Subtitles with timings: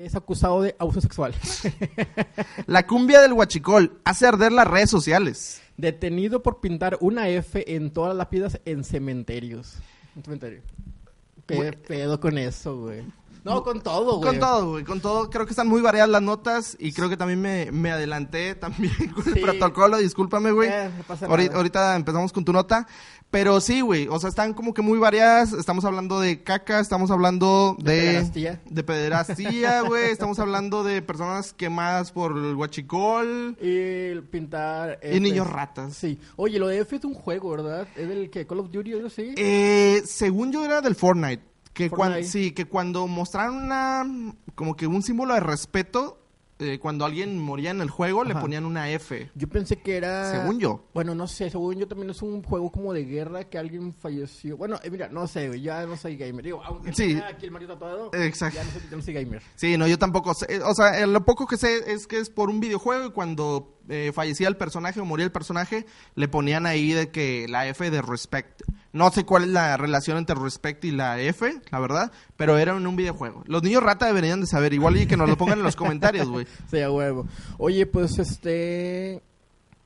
[0.00, 1.34] Es acusado de abuso sexual.
[2.66, 5.60] La cumbia del huachicol hace arder las redes sociales.
[5.76, 9.76] Detenido por pintar una F en todas las lápidas en cementerios.
[10.16, 10.62] Un cementerio.
[11.46, 13.04] ¿Qué pedo con eso, güey?
[13.44, 14.30] No, con todo, güey.
[14.30, 15.30] Con todo, güey, con todo.
[15.30, 18.92] Creo que están muy variadas las notas y creo que también me, me adelanté también
[19.14, 19.30] con Sí.
[19.36, 19.98] el protocolo.
[19.98, 20.68] Discúlpame, güey.
[20.70, 21.56] Eh, no pasa Ahori- nada.
[21.56, 22.86] ahorita empezamos con tu nota.
[23.30, 25.52] Pero sí, güey, o sea, están como que muy variadas.
[25.52, 28.00] Estamos hablando de caca, estamos hablando De de...
[28.00, 28.60] pederastía.
[28.68, 30.04] De pederastía, güey.
[30.10, 33.56] estamos hablando de personas quemadas por el huachicol.
[33.62, 33.76] Y
[34.10, 34.98] el pintar...
[35.08, 35.94] Y niños ratas.
[35.94, 36.18] Sí.
[36.34, 37.86] Oye, lo de F es un juego, ¿verdad?
[37.96, 39.32] ¿Es del que Call of Duty o algo así?
[39.36, 41.44] Eh, según yo era del Fortnite.
[41.72, 42.28] Que cuan- Fortnite.
[42.28, 44.04] sí, que cuando mostraron una
[44.54, 46.16] como que un símbolo de respeto,
[46.58, 49.30] eh, cuando alguien moría en el juego, le ponían una F.
[49.34, 50.30] Yo pensé que era...
[50.30, 50.84] Según yo.
[50.92, 54.58] Bueno, no sé, según yo también es un juego como de guerra que alguien falleció.
[54.58, 56.44] Bueno, eh, mira, no sé, ya no soy gamer.
[56.44, 57.14] Digo, aunque Sí.
[57.14, 58.56] tenga aquí el Mario tatuado, Exacto.
[58.58, 59.42] ya no soy, ya no soy gamer.
[59.54, 60.46] Sí, no, yo tampoco sé.
[60.56, 63.10] eh, O sea, eh, lo poco que sé es que es por un videojuego y
[63.12, 65.84] cuando eh, fallecía el personaje o moría el personaje,
[66.14, 68.62] le ponían ahí de que la F de respect.
[68.92, 72.76] No sé cuál es la relación entre respect y la F, la verdad, pero era
[72.76, 73.42] en un videojuego.
[73.46, 76.28] Los niños rata deberían de saber, igual y que nos lo pongan en los comentarios,
[76.28, 76.46] güey.
[76.70, 77.26] Sí, a huevo.
[77.58, 79.22] Oye, pues este.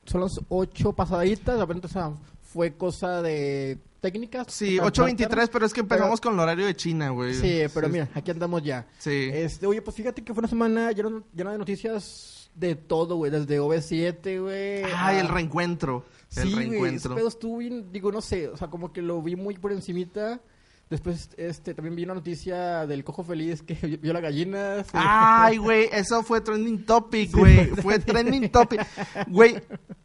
[0.05, 1.55] Son las ocho pasaditas.
[1.55, 2.11] De repente, o sea,
[2.43, 4.47] fue cosa de técnicas.
[4.49, 5.49] Sí, Para 8.23, tratar.
[5.49, 7.33] pero es que empezamos con el horario de China, güey.
[7.33, 8.85] Sí, pero mira, aquí andamos ya.
[8.99, 9.29] Sí.
[9.33, 13.31] Este, oye, pues fíjate que fue una semana llena, llena de noticias de todo, güey.
[13.31, 14.83] Desde OV7, güey.
[14.95, 16.05] Ay, a- el reencuentro.
[16.35, 17.15] El Sí, ese reencuentro.
[17.15, 20.41] pedo estuvo bien, digo, no sé, o sea, como que lo vi muy por encimita.
[20.87, 24.83] Después, este, también vi una noticia del cojo feliz que vio la gallina.
[24.83, 24.91] sí.
[24.93, 27.67] Ay, güey, eso fue trending topic, güey.
[27.67, 28.81] Fue trending topic.
[29.27, 29.55] Güey,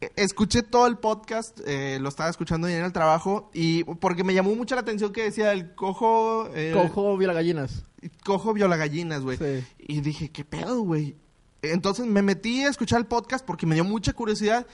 [0.01, 4.33] eh, escuché todo el podcast, eh, lo estaba escuchando en el trabajo y porque me
[4.33, 6.49] llamó mucho la atención que decía el cojo...
[6.55, 7.85] eh, Cojo vio la gallinas.
[8.25, 9.37] Cojo viola gallinas, güey.
[9.37, 9.63] Sí.
[9.77, 11.15] Y dije, ¿qué pedo, güey?
[11.61, 14.65] Entonces me metí a escuchar el podcast porque me dio mucha curiosidad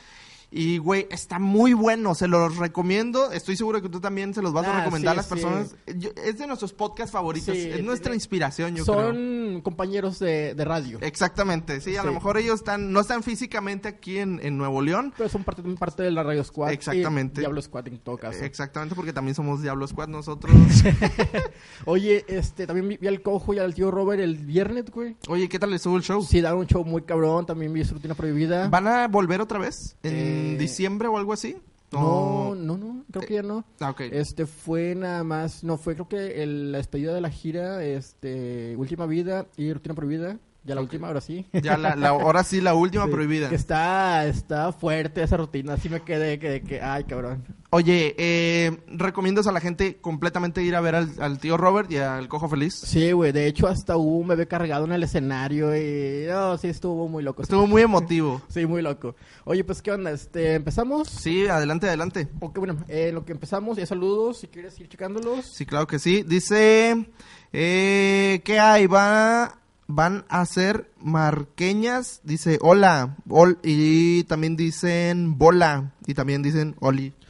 [0.49, 3.31] Y, güey, está muy bueno, se los recomiendo.
[3.33, 5.29] Estoy seguro que tú también se los vas a Ah, recomendar sí, a las sí.
[5.29, 5.75] personas.
[5.97, 9.07] Yo- es de nuestros podcasts favoritos, Sí, es nuestra inspiración, yo creo.
[9.07, 10.99] Son compañeros de, de radio.
[11.01, 15.13] Exactamente, sí, a lo mejor ellos están, no están físicamente aquí en, en Nuevo León.
[15.17, 16.71] Pero son parte, parte de la Radio Squad.
[16.71, 17.41] Exactamente.
[17.41, 18.43] Y Diablo Squad en todo caso.
[18.45, 20.55] Exactamente, porque también somos Diablo Squad nosotros.
[21.85, 25.15] Oye, este, también vi, vi al cojo y al tío Robert el viernes, güey.
[25.27, 26.21] Oye, ¿qué tal estuvo el show?
[26.23, 27.45] Sí, daron un show muy cabrón.
[27.45, 28.67] También vi su rutina prohibida.
[28.69, 29.95] ¿Van a volver otra vez?
[30.03, 31.57] ¿En Eh, diciembre o algo así?
[31.91, 33.63] No, no, no, creo que ya no.
[33.79, 34.01] Ah, ok.
[34.11, 38.75] Este fue nada más, no fue creo que el- la despedida de la gira, este,
[38.75, 40.37] Última Vida y Rutina Prohibida.
[40.67, 41.47] Ya la última, ahora sí.
[41.53, 43.47] Ya la, la- ahora sí, la última Sí, prohibida.
[43.49, 47.43] que está, está fuerte esa rutina, así me quedé, que, que, ay cabrón.
[47.69, 51.97] Oye, eh, ¿recomiendas a la gente completamente ir a ver al, al tío Robert y
[51.97, 52.75] al Cojo Feliz?
[52.75, 56.67] Sí, güey, de hecho hasta hubo un bebé cargado en el escenario y, no, sí,
[56.67, 57.41] estuvo muy loco.
[57.43, 58.41] Estuvo muy emotivo.
[58.49, 59.15] Sí, muy loco.
[59.45, 60.11] Oye, pues, ¿qué onda?
[60.11, 61.07] Este, ¿empezamos?
[61.07, 62.27] Sí, adelante, adelante.
[62.41, 65.45] Ok, bueno, eh, lo que empezamos, ya saludos, si quieres ir checándolos.
[65.53, 66.23] Sí, claro que sí.
[66.23, 67.05] Dice,
[67.53, 68.87] eh, ¿qué hay?
[68.87, 72.21] Va, van a ser marqueñas.
[72.23, 73.17] Dice, hola.
[73.29, 75.93] Ol- y también dicen bola.
[76.05, 77.13] Y también dicen oli.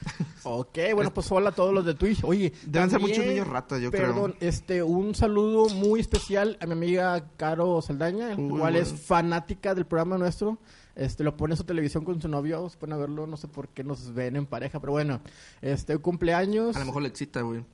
[0.49, 2.23] Ok, bueno, pues hola a todos los de Twitch.
[2.23, 4.13] Oye, Deben ser muchos niños ratas, yo creo.
[4.13, 8.77] Perdón, este, un saludo muy especial a mi amiga Caro Saldaña, igual bueno.
[8.79, 10.57] es fanática del programa nuestro.
[10.95, 13.49] Este, lo pone en su televisión con su novio, se pone a verlo, no sé
[13.49, 15.19] por qué nos ven en pareja, pero bueno,
[15.61, 16.77] este, cumpleaños.
[16.77, 17.65] A lo mejor le excita, güey.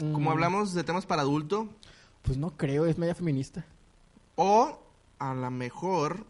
[0.00, 1.68] Como Mm, hablamos de temas para adulto,
[2.22, 3.64] Pues no creo, es media feminista.
[4.36, 4.78] O
[5.18, 6.24] a lo mejor...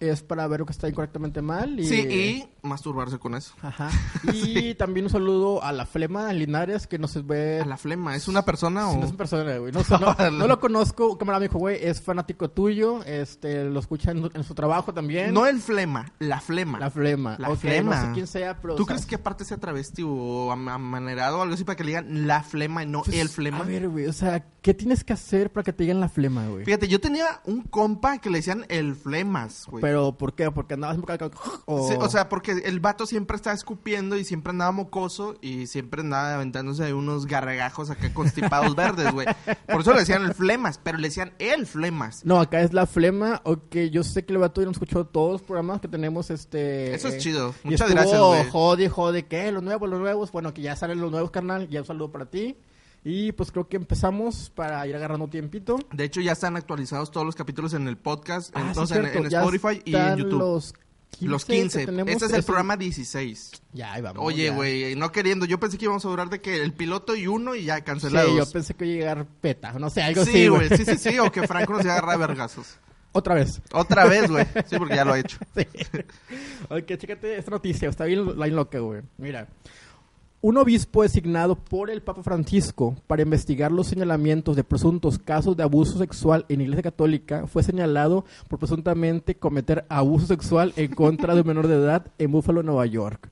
[0.00, 1.80] Es para ver lo que está incorrectamente mal.
[1.80, 3.54] Y, Sí, y masturbarse con eso.
[3.62, 3.90] Ajá.
[4.32, 8.28] Y también un saludo a la Flema Linares que nos ve A la flema, ¿es
[8.28, 8.92] una persona o...?
[8.92, 9.72] Sí, no es una persona, güey.
[9.72, 11.16] No, sé, no, no lo conozco.
[11.18, 13.02] Cámara me dijo, güey, es fanático tuyo.
[13.04, 15.32] Este, lo escucha en, en su trabajo también.
[15.32, 16.78] No el flema, la flema.
[16.78, 17.36] La flema.
[17.38, 17.96] La flema.
[18.00, 18.74] No sé quién sea, pero...
[18.74, 21.84] ¿Tú o crees que aparte sea travesti o am- amanerado o algo así para que
[21.84, 23.58] le digan la flema y no pues, el flema?
[23.58, 26.46] A ver, güey, o sea, ¿qué tienes que hacer para que te digan la flema,
[26.48, 26.64] güey?
[26.64, 29.80] Fíjate, yo tenía un compa que le decían el flemas, güey.
[29.80, 30.50] Pero, ¿por qué?
[30.50, 31.30] Porque andabas siempre acá-
[31.66, 31.88] o...
[31.88, 36.02] Sí, o sea, porque el vato siempre estaba escupiendo y siempre andaba mocoso y siempre
[36.02, 39.26] andaba aventándose ahí unos gargajos acá constipados verdes, güey.
[39.66, 42.24] Por eso le decían el flemas, pero le decían el flemas.
[42.24, 43.40] No, acá es la flema.
[43.44, 46.94] Ok, yo sé que el vato ya nos escuchó todos los programas que tenemos, este...
[46.94, 47.54] Eso es eh, chido.
[47.64, 48.48] Muchas gracias, güey.
[48.50, 49.50] Jode, jode, ¿qué?
[49.52, 50.32] Los nuevos, los nuevos.
[50.32, 51.68] Bueno, que ya salen los nuevos, carnal.
[51.68, 52.56] Ya un saludo para ti.
[53.04, 55.78] Y pues creo que empezamos para ir agarrando tiempito.
[55.92, 59.02] De hecho, ya están actualizados todos los capítulos en el podcast, Ah, sí, entonces en-
[59.04, 60.38] cierto, en, Spotify y en YouTube.
[60.40, 60.74] Los
[61.10, 61.26] 15.
[61.30, 61.86] Los que 15.
[61.86, 62.12] tenemos.
[62.12, 63.50] Este es el programa 16.
[63.72, 64.22] Ya, ahí vamos.
[64.24, 65.46] Oye, güey, no queriendo.
[65.46, 67.82] Yo pensé que íbamos a durar de que el piloto y uno y ya Sí,
[67.82, 68.36] cancelados.
[68.36, 69.72] yo pensé que iba a llegar peta.
[69.72, 70.68] No sé, algo Sí, así, güey.
[70.68, 70.78] güey.
[70.78, 71.18] Sí, sí, sí.
[71.18, 72.78] O que Franco nos iba a agarrar a vergazos.
[73.12, 73.60] Otra vez.
[73.72, 74.44] Otra vez, güey.
[74.68, 75.38] Sí, porque ya lo ha hecho.
[75.56, 75.66] Sí.
[76.68, 77.88] ok, chécate esta noticia.
[77.88, 79.02] Está bien, bien loca, güey.
[79.16, 79.48] Mira.
[80.40, 85.64] Un obispo designado por el Papa Francisco para investigar los señalamientos de presuntos casos de
[85.64, 91.40] abuso sexual en Iglesia Católica fue señalado por presuntamente cometer abuso sexual en contra de
[91.40, 93.28] un menor de edad en Buffalo, Nueva York.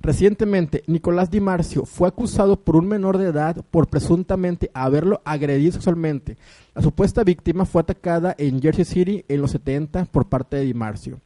[0.00, 5.74] Recientemente, Nicolás Di Marcio fue acusado por un menor de edad por presuntamente haberlo agredido
[5.74, 6.36] sexualmente.
[6.74, 10.74] La supuesta víctima fue atacada en Jersey City en los 70 por parte de Di
[10.74, 11.20] Marcio.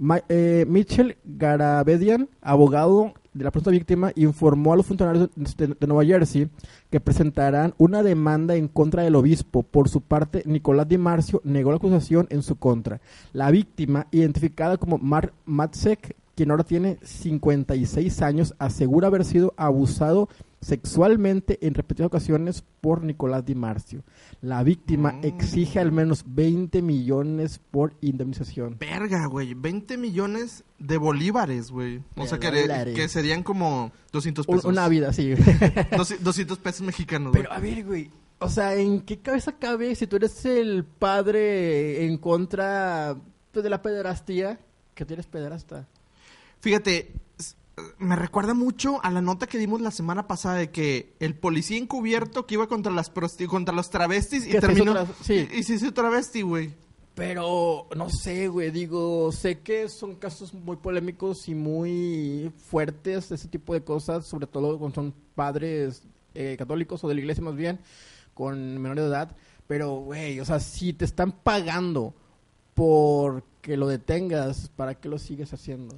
[0.00, 6.06] Ma- eh, Mitchell Garabedian, abogado de la presunta víctima, informó a los funcionarios de, Nueva
[6.06, 6.48] Jersey
[6.88, 9.62] que presentarán una demanda en contra del obispo.
[9.62, 13.02] Por su parte, Nicolás Di Marcio negó la acusación en su contra.
[13.34, 20.30] La víctima, identificada como Mark Matzek, quien ahora tiene 56 años, asegura haber sido abusado
[20.60, 24.02] sexualmente en repetidas ocasiones por Nicolás Di Marcio.
[24.42, 25.24] La víctima Mm.
[25.24, 28.76] exige al menos 20 millones por indemnización.
[28.78, 29.54] Verga, güey.
[29.54, 32.02] 20 millones de bolívares, güey.
[32.16, 34.70] O De sea, que, serían como 200 Un- pesos.
[34.70, 35.34] Una vida, sí.
[36.20, 37.42] 200 pesos mexicanos, güey.
[37.42, 38.10] Pero a ver, güey.
[38.38, 43.16] O sea, ¿en qué cabeza cabe si tú eres el padre en contra
[43.52, 44.58] pues, de la pederastía?
[44.94, 45.86] Que tú eres pederasta.
[46.60, 47.12] Fíjate,
[47.98, 51.78] me recuerda mucho a la nota que dimos la semana pasada de que el policía
[51.78, 53.10] encubierto que iba contra las
[53.48, 54.94] contra los travestis y terminó...
[54.94, 55.48] tra- sí.
[55.52, 56.74] Y, y se hizo travesti, güey.
[57.14, 63.48] Pero no sé, güey, digo, sé que son casos muy polémicos y muy fuertes, ese
[63.48, 67.56] tipo de cosas, sobre todo cuando son padres eh, católicos o de la iglesia más
[67.56, 67.80] bien,
[68.32, 69.36] con menor de edad.
[69.66, 72.14] Pero, güey, o sea, si te están pagando
[72.74, 75.94] por que lo detengas, ¿para qué lo sigues haciendo?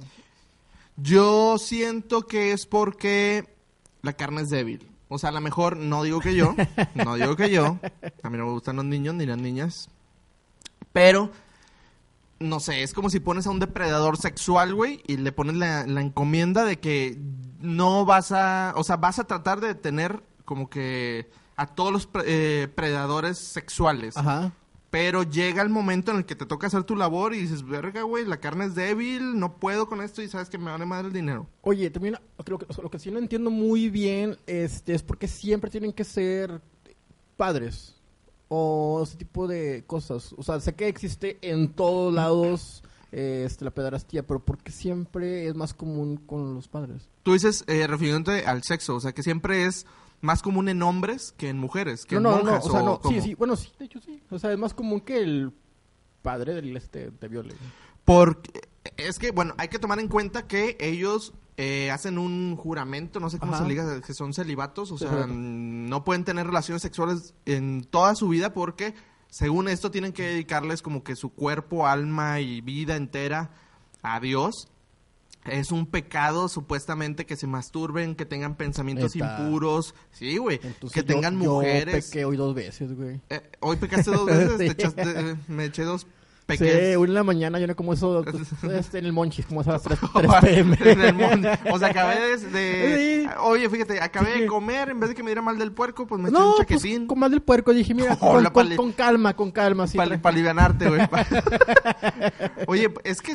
[0.97, 3.55] Yo siento que es porque
[4.01, 4.87] la carne es débil.
[5.09, 6.55] O sea, a lo mejor no digo que yo,
[6.95, 7.77] no digo que yo.
[8.23, 9.89] A mí no me gustan los niños ni las niñas.
[10.91, 11.31] Pero
[12.39, 15.81] no sé, es como si pones a un depredador sexual, güey, y le pones la,
[15.81, 17.17] encomienda de que
[17.59, 22.07] no vas a, o sea, vas a tratar de tener como que a todos los
[22.07, 24.17] pre- eh, predadores sexuales.
[24.17, 24.51] Ajá.
[24.93, 28.03] Pero llega el momento en el que te toca hacer tu labor y dices, verga,
[28.03, 31.07] güey, la carne es débil, no puedo con esto y sabes que me vale madre
[31.07, 31.47] el dinero.
[31.63, 35.71] Oye, también lo que, lo que sí no entiendo muy bien este, es porque siempre
[35.71, 36.61] tienen que ser
[37.37, 37.95] padres
[38.49, 40.35] o ese tipo de cosas.
[40.37, 45.55] O sea, sé que existe en todos lados este, la pedarastía, pero porque siempre es
[45.55, 47.09] más común con los padres.
[47.23, 49.87] Tú dices, eh, refiriéndote al sexo, o sea, que siempre es
[50.23, 52.81] más común en hombres que en mujeres, que no, en no, no, monjas, o sea,
[52.81, 53.13] no, ¿cómo?
[53.13, 54.23] sí, sí, bueno, sí, de hecho sí.
[54.31, 55.51] O sea, es más común que el
[56.21, 57.53] padre del este te viole.
[58.05, 58.61] Porque
[58.95, 63.29] es que, bueno, hay que tomar en cuenta que ellos eh, hacen un juramento, no
[63.29, 63.63] sé cómo Ajá.
[63.63, 68.29] se diga, que son celibatos, o sea, no pueden tener relaciones sexuales en toda su
[68.29, 68.95] vida porque,
[69.27, 73.51] según esto, tienen que dedicarles como que su cuerpo, alma y vida entera
[74.01, 74.69] a Dios.
[75.45, 79.93] Es un pecado, supuestamente, que se masturben, que tengan pensamientos impuros.
[80.11, 80.59] Sí, güey.
[80.59, 82.05] Que yo- tengan yo mujeres.
[82.07, 83.19] pequé hoy dos veces, güey.
[83.29, 86.07] Eh, hoy pecaste dos veces, te echaste- eh, me eché dos
[86.49, 86.97] Sí, peques.
[86.97, 88.23] una en la mañana yo no como eso
[88.73, 89.97] este, en el Monchis, como a las 3,
[90.41, 90.77] pm.
[90.83, 93.29] En el mon- o sea, acabé de, Sí.
[93.41, 94.41] Oye, fíjate, acabé Sí.
[94.41, 96.49] de comer, en vez de que me diera mal del puerco, pues me eché No,
[96.49, 97.07] un pues chaquetín.
[97.07, 99.87] con más del puerco dije, mira, con, Hola, con- pali- con calma, con calma.
[99.87, 101.01] Sí, Para tra- alivianarte, güey.
[102.67, 103.33] Oye, es que,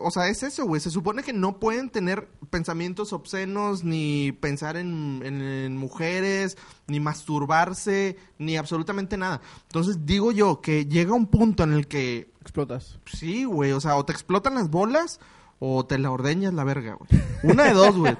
[0.00, 0.80] o sea, es eso, güey.
[0.80, 6.56] Se supone que no pueden tener pensamientos obscenos, ni pensar en, en- en mujeres,
[6.86, 9.40] ni masturbarse, ni absolutamente nada.
[9.62, 12.98] Entonces, digo yo que llega un punto en el que Explotas.
[13.06, 15.20] Sí, güey, o sea, o te explotan las bolas
[15.60, 17.22] o te la ordeñas la verga, güey.
[17.44, 18.16] Una de dos, güey.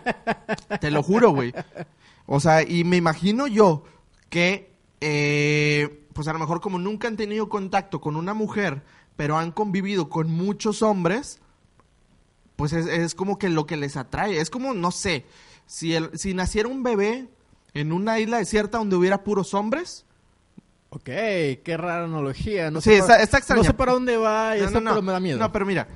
[0.81, 1.53] te lo juro, güey.
[2.27, 3.83] O sea, y me imagino yo
[4.31, 8.85] que, eh, pues a lo mejor como nunca han tenido contacto con una mujer,
[9.17, 11.41] pero han convivido con muchos hombres,
[12.55, 14.39] pues es, es como que lo que les atrae.
[14.39, 15.27] Es como, no sé,
[15.67, 17.29] si, el, si naciera un bebé
[17.75, 20.05] en una isla desierta donde hubiera puros hombres,
[20.95, 22.71] Ok, qué rara analogía.
[22.71, 23.63] No Sí, sé está- para- está extraña.
[23.63, 24.91] No sé para dónde va No, eso, no, no.
[24.91, 25.39] pero me da miedo.
[25.39, 25.89] No, pero mira,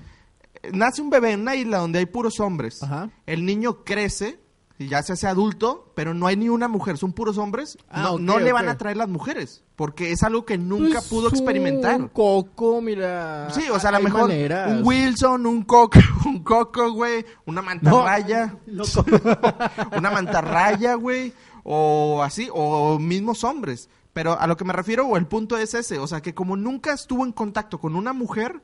[0.73, 2.83] nace un bebé en una isla donde hay puros hombres.
[2.83, 3.11] Ajá.
[3.27, 4.41] El niño crece
[4.79, 7.77] y ya se hace adulto, pero no hay ni una mujer, son puros hombres.
[7.91, 11.09] Ah, no no le van a traer las mujeres, porque es algo que nunca Pues,
[11.09, 12.01] pudo experimentar.
[12.01, 13.51] Un coco, mira.
[13.51, 14.81] Sí, o sea, a lo mejor maneras.
[14.81, 18.85] un Wilson, un coco, un coco, güey, una mantarraya, no,
[19.97, 21.35] una mantarraya, güey,
[21.69, 23.89] o así, o mismos hombres.
[24.13, 26.57] Pero a lo que me refiero, o el punto es ese, o sea, que como
[26.57, 28.63] nunca estuvo en contacto con una mujer,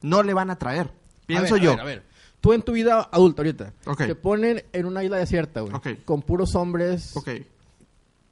[0.00, 0.90] no le van a traer.
[1.26, 1.72] Pienso A ver, yo.
[1.72, 2.02] A ver, a ver.
[2.40, 3.98] Tú en tu vida adulta ahorita, Ok.
[4.06, 5.88] te ponen en una isla desierta, güey, Ok.
[6.06, 7.14] con puros hombres.
[7.16, 7.28] Ok.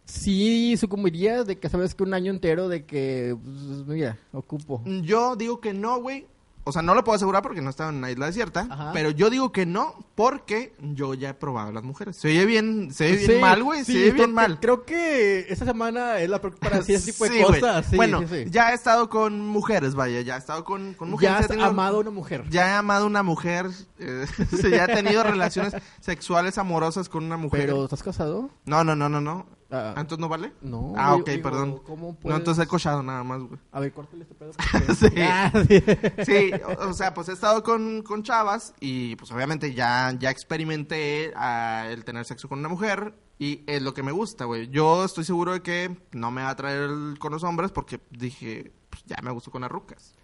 [0.07, 4.83] Sí sucumbirías de que sabes que un año entero de que, pues, mira, ocupo.
[5.03, 6.27] Yo digo que no, güey.
[6.69, 8.67] O sea, no lo puedo asegurar porque no estaba en una isla desierta.
[8.71, 8.91] Ajá.
[8.93, 12.17] Pero yo digo que no porque yo ya he probado a las mujeres.
[12.17, 13.85] Se oye bien, se oye bien mal, güey.
[13.85, 14.59] sí, se oye bien mal.
[14.61, 17.87] Creo que esta semana es la para decir ese tipo de Sí, cosas.
[17.87, 20.21] Sí, bueno, ya he estado con mujeres, vaya.
[20.21, 21.33] Ya he estado con, con mujeres.
[21.33, 22.45] ya he has tenido- amado a una mujer.
[22.51, 23.67] Ya he amado a una mujer.
[23.99, 24.27] eh,
[24.71, 27.61] ya he tenido relaciones sexuales amorosas con una mujer.
[27.67, 28.51] Pero, ¿estás casado?
[28.65, 29.47] No, no, no, no, no.
[29.71, 30.53] Ah, ¿Entonces no vale?
[30.63, 30.95] no.
[30.97, 31.79] Ah, ok, digo, perdón.
[31.85, 33.61] ¿cómo No, puedes- entonces he cochado nada más, güey.
[33.71, 34.53] A ver, córtale este pedo.
[34.73, 35.21] porque- Sí.
[35.21, 36.25] Ah, sí.
[36.25, 40.31] Sí, o, o sea, pues he estado con, con chavas y pues obviamente ya, ya
[40.31, 44.69] experimenté ah, el tener sexo con una mujer y es lo que me gusta, güey.
[44.71, 48.73] Yo estoy seguro de que no me va a traer con los hombres porque dije,
[48.89, 50.15] pues ya me gusto con las rucas.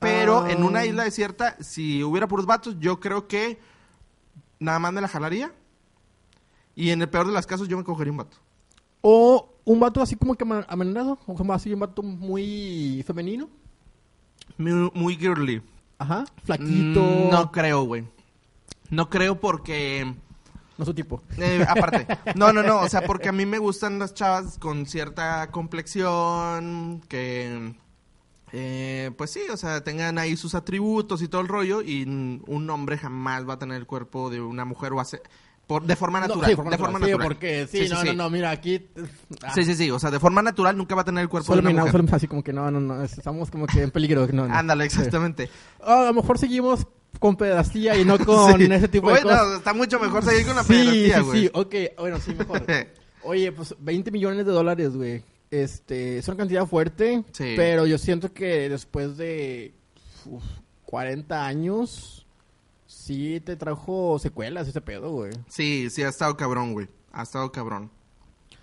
[0.00, 0.50] Pero Ah.
[0.50, 3.60] en una isla desierta, si hubiera puros vatos, yo creo que
[4.58, 5.52] nada más me la jalaría.
[6.74, 8.36] Y en el peor de los casos, yo me cogería un vato.
[9.02, 11.18] O un vato así como que amenazado.
[11.26, 13.48] O como así un vato muy femenino.
[14.58, 15.62] Muy, muy girly.
[15.98, 16.24] Ajá.
[16.44, 17.02] Flaquito.
[17.02, 18.04] Mm, no creo, güey.
[18.90, 20.14] No creo porque...
[20.80, 21.22] No su tipo.
[21.36, 24.86] Eh, aparte, no, no, no, o sea, porque a mí me gustan las chavas con
[24.86, 27.74] cierta complexión, que,
[28.52, 32.70] eh, pues sí, o sea, tengan ahí sus atributos y todo el rollo, y un
[32.70, 35.20] hombre jamás va a tener el cuerpo de una mujer o hace,
[35.70, 37.10] por, de forma No, natural, sí, de forma natural.
[37.20, 38.84] Sí, porque sí, no, no, no, mira, aquí...
[39.44, 41.46] ah, Sí, sí, sí, o sea, de forma natural nunca va a tener el cuerpo
[41.46, 42.06] Solo de una miramos, mujer.
[42.08, 44.26] solo así como que no, no, no, estamos como que en peligro.
[44.32, 44.52] No, no.
[44.52, 44.96] Ándale, Sí.
[44.98, 45.48] exactamente.
[45.80, 46.86] Ah, a lo mejor seguimos
[47.20, 48.64] con pedastía y no con Sí.
[48.72, 49.58] ese tipo de Bueno, cosas.
[49.58, 51.40] está mucho mejor seguir con la sí, pederastía, sí, güey.
[51.42, 52.64] sí, ok, bueno, sí, mejor.
[53.22, 55.22] Oye, pues 20 millones de dólares, güey.
[55.52, 57.54] Este, es una cantidad fuerte, Sí.
[57.56, 59.72] pero yo siento que después de
[60.26, 60.42] uf,
[60.86, 62.19] 40 años,
[62.90, 65.32] sí te trajo secuelas ese pedo, güey.
[65.48, 66.88] Sí, sí, ha estado cabrón, güey.
[67.12, 67.90] Ha estado cabrón.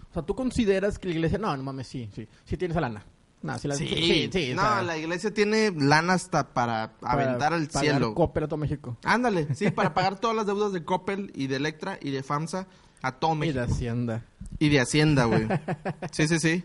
[0.09, 1.37] O sea, ¿tú consideras que la iglesia...
[1.37, 2.27] No, no mames, sí, sí.
[2.45, 3.05] Sí tienes a lana.
[3.41, 6.93] No, sí, la, Sí, sí, sí, no, o sea, la iglesia tiene lana hasta para,
[6.99, 8.15] para aventar al pagar cielo.
[8.15, 8.97] Coppel a todo México.
[9.03, 12.67] Ándale, sí, para pagar todas las deudas de Coppel y de Electra y de FAMSA
[13.01, 13.59] a todo Y México.
[13.59, 14.25] de Hacienda.
[14.59, 15.47] Y de Hacienda, güey.
[16.11, 16.63] Sí, sí, sí.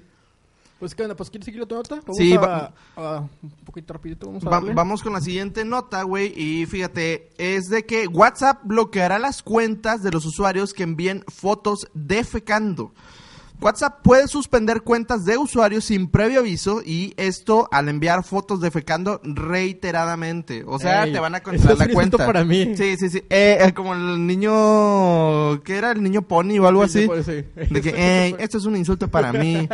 [0.83, 1.15] Pues, ¿qué onda?
[1.15, 1.95] Pues, ¿quieres seguir tu nota?
[1.95, 2.73] Vamos Sí, a-
[3.41, 4.75] un poquito rapidito, vamos a Va- darle.
[4.75, 6.33] vamos con la siguiente nota, güey.
[6.37, 11.87] Y fíjate, es de que WhatsApp bloqueará las cuentas de los usuarios que envíen fotos
[11.95, 12.93] defecando.
[13.63, 19.21] WhatsApp puede suspender cuentas de usuarios sin previo aviso y esto al enviar fotos defecando
[19.25, 20.65] reiteradamente.
[20.67, 22.19] O sea, Ey, te van a es la cuenta.
[22.27, 22.75] para mí.
[22.77, 23.19] Sí, sí, sí.
[23.31, 25.63] Eh, eh, como el niño...
[25.63, 25.93] ¿Qué era?
[25.93, 27.23] El niño pony o algo Sí, así.
[27.25, 27.75] sí, sí.
[27.75, 27.91] De que,
[28.27, 29.69] "Ey, esto es un insulto para mí.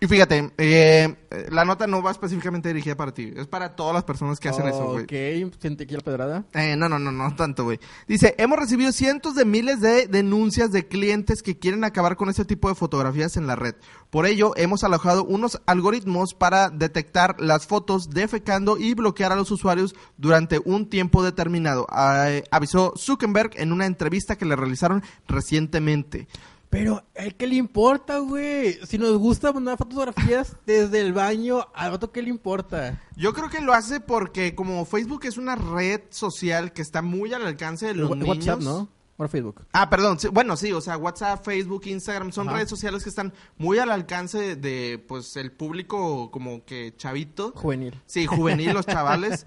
[0.00, 1.14] Y fíjate, eh,
[1.50, 3.32] la nota no va específicamente dirigida para ti.
[3.36, 5.04] Es para todas las personas que hacen eso, güey.
[5.04, 6.44] Ok, sentí aquí la pedrada.
[6.54, 7.78] Eh, no, no, no, no tanto, güey.
[8.08, 12.44] Dice, hemos recibido cientos de miles de denuncias de clientes que quieren acabar con este
[12.50, 13.76] tipo de fotografías en la red.
[14.10, 19.52] Por ello, hemos alojado unos algoritmos para detectar las fotos defecando y bloquear a los
[19.52, 26.26] usuarios durante un tiempo determinado, ah, avisó Zuckerberg en una entrevista que le realizaron recientemente.
[26.70, 28.78] Pero, ¿a qué le importa, güey?
[28.84, 33.00] Si nos gusta mandar fotografías desde el baño, ¿al vato qué le importa?
[33.16, 37.32] Yo creo que lo hace porque como Facebook es una red social que está muy
[37.32, 38.28] al alcance de los niños.
[38.28, 38.88] WhatsApp, ¿no?
[39.20, 39.66] Ahora Facebook.
[39.72, 40.18] Ah, perdón.
[40.18, 42.56] sí, bueno, sí, o sea, WhatsApp, Facebook, Instagram son Ajá.
[42.56, 47.52] redes sociales que están muy al alcance de, de, pues, el público como que chavito.
[47.54, 48.00] Juvenil.
[48.06, 49.44] Sí, juvenil, los chavales.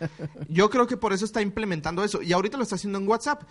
[0.47, 2.21] Yo creo que por eso está implementando eso.
[2.21, 3.41] Y ahorita lo está haciendo en WhatsApp.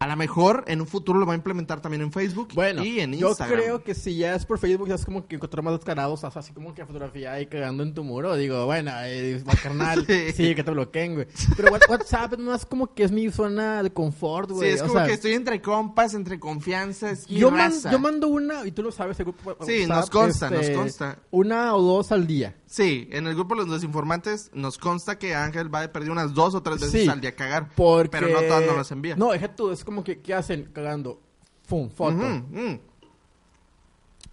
[0.00, 3.00] A lo mejor en un futuro lo va a implementar también en Facebook Bueno, y
[3.00, 3.58] en yo Instagram.
[3.58, 6.30] creo que si ya es por Facebook, ya es como que encontrar más descarados, o
[6.30, 8.36] sea, así como que fotografía ahí cagando en tu muro.
[8.36, 10.32] Digo, bueno, eh, carnal, Sí.
[10.36, 10.54] sí.
[10.54, 11.26] que te bloqueen, güey.
[11.56, 14.70] Pero What- WhatsApp es más como que es mi zona de confort, Sí, güey.
[14.70, 18.28] es o como sea, que estoy entre compas, entre confianzas y yo, man- yo mando
[18.28, 21.18] una, y tú lo sabes, el grupo Sí, WhatsApp, nos consta, este, nos consta.
[21.32, 22.54] Una o dos al día.
[22.66, 26.34] Sí, en el grupo de los desinformantes nos consta que Ángel va de perder unas
[26.34, 27.70] dos o tres veces Sí, al día a cagar.
[27.74, 28.10] Porque...
[28.10, 29.16] Pero no todas nos las envía.
[29.16, 31.18] No, deja tú, es como que, ¿qué hacen cagando?
[31.62, 32.12] Fum, foto.
[32.12, 32.78] Mm.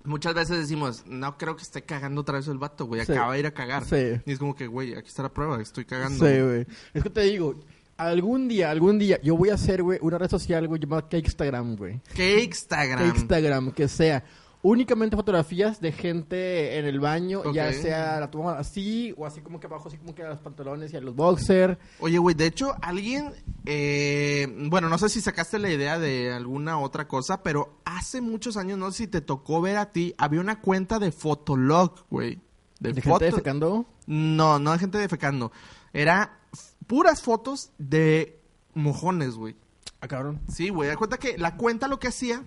[0.03, 3.05] Muchas veces decimos, no creo que esté cagando otra vez el vato, güey.
[3.05, 3.13] Sí.
[3.13, 3.85] Acaba de ir a cagar.
[3.85, 4.19] Sí.
[4.25, 6.27] Y es como que, güey, aquí está la prueba, estoy cagando.
[6.27, 6.67] Sí, güey.
[6.93, 7.57] Es que te digo,
[7.95, 11.77] algún día, algún día, yo voy a hacer, güey, una red social, güey, llamada Instagram,
[11.77, 12.01] güey.
[12.13, 13.15] ¿Qué Instagram?
[13.15, 14.25] Instagram, que sea
[14.65, 19.59] únicamente fotografías de gente en el baño, ya sea la toma así, o así como
[19.59, 21.77] que abajo, así como que a los pantalones y a los boxers.
[21.99, 23.31] Oye, güey, de hecho, alguien,
[23.67, 28.57] eh, bueno, no sé si sacaste la idea de alguna otra cosa, pero hace muchos
[28.57, 32.41] años, no sé si te tocó ver a ti, había una cuenta de Fotolog, güey.
[32.79, 33.19] De, De, fotos.
[33.19, 33.85] gente defecando.
[34.07, 35.51] No, no de gente defecando.
[35.93, 36.39] Era
[36.87, 38.41] puras fotos de
[38.73, 39.55] mojones, güey.
[40.01, 40.41] Ah, cabrón.
[40.49, 40.89] Sí, güey.
[40.89, 42.43] Da cuenta que la cuenta lo que hacía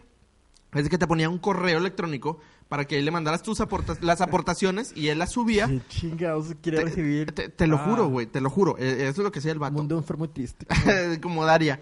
[0.79, 2.39] es de que te ponía un correo electrónico
[2.69, 3.59] para que él le mandaras tus
[4.01, 5.67] las aportaciones y él las subía.
[5.67, 7.33] Qué chingados quiere Te, recibir.
[7.33, 8.77] te- te lo Ah, juro, güey, te lo juro.
[8.79, 9.73] Eh, Eso es lo que hacía el vato.
[9.75, 10.67] mundo enfermo y triste.
[11.23, 11.81] Como Daria.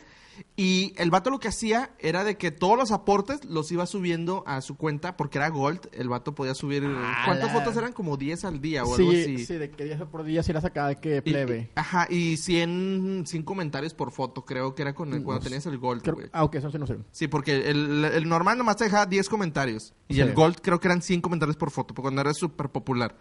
[0.56, 4.42] Y el vato lo que hacía era de que todos los aportes los iba subiendo
[4.46, 5.88] a su cuenta porque era Gold.
[5.92, 6.82] El vato podía subir.
[7.24, 7.52] ¿Cuántas ¡Ala!
[7.52, 7.92] fotos eran?
[7.92, 9.44] Como 10 al día o algo sí, así.
[9.46, 11.70] sí, de que día por día sí la sacaba de que plebe.
[11.74, 15.44] y- ajá, y 100, 100 comentarios por foto, creo que era con el- cuando No
[15.44, 16.28] tenías el Gold, Creo- güey.
[16.32, 16.96] ah, ok, eso sí no sé.
[17.12, 19.94] Sí, porque el, el normal nomás te dejaba 10 comentarios.
[20.08, 20.20] Y Sí.
[20.20, 23.16] el Gold creo que eran 100 comentarios por foto, porque cuando era súper popular.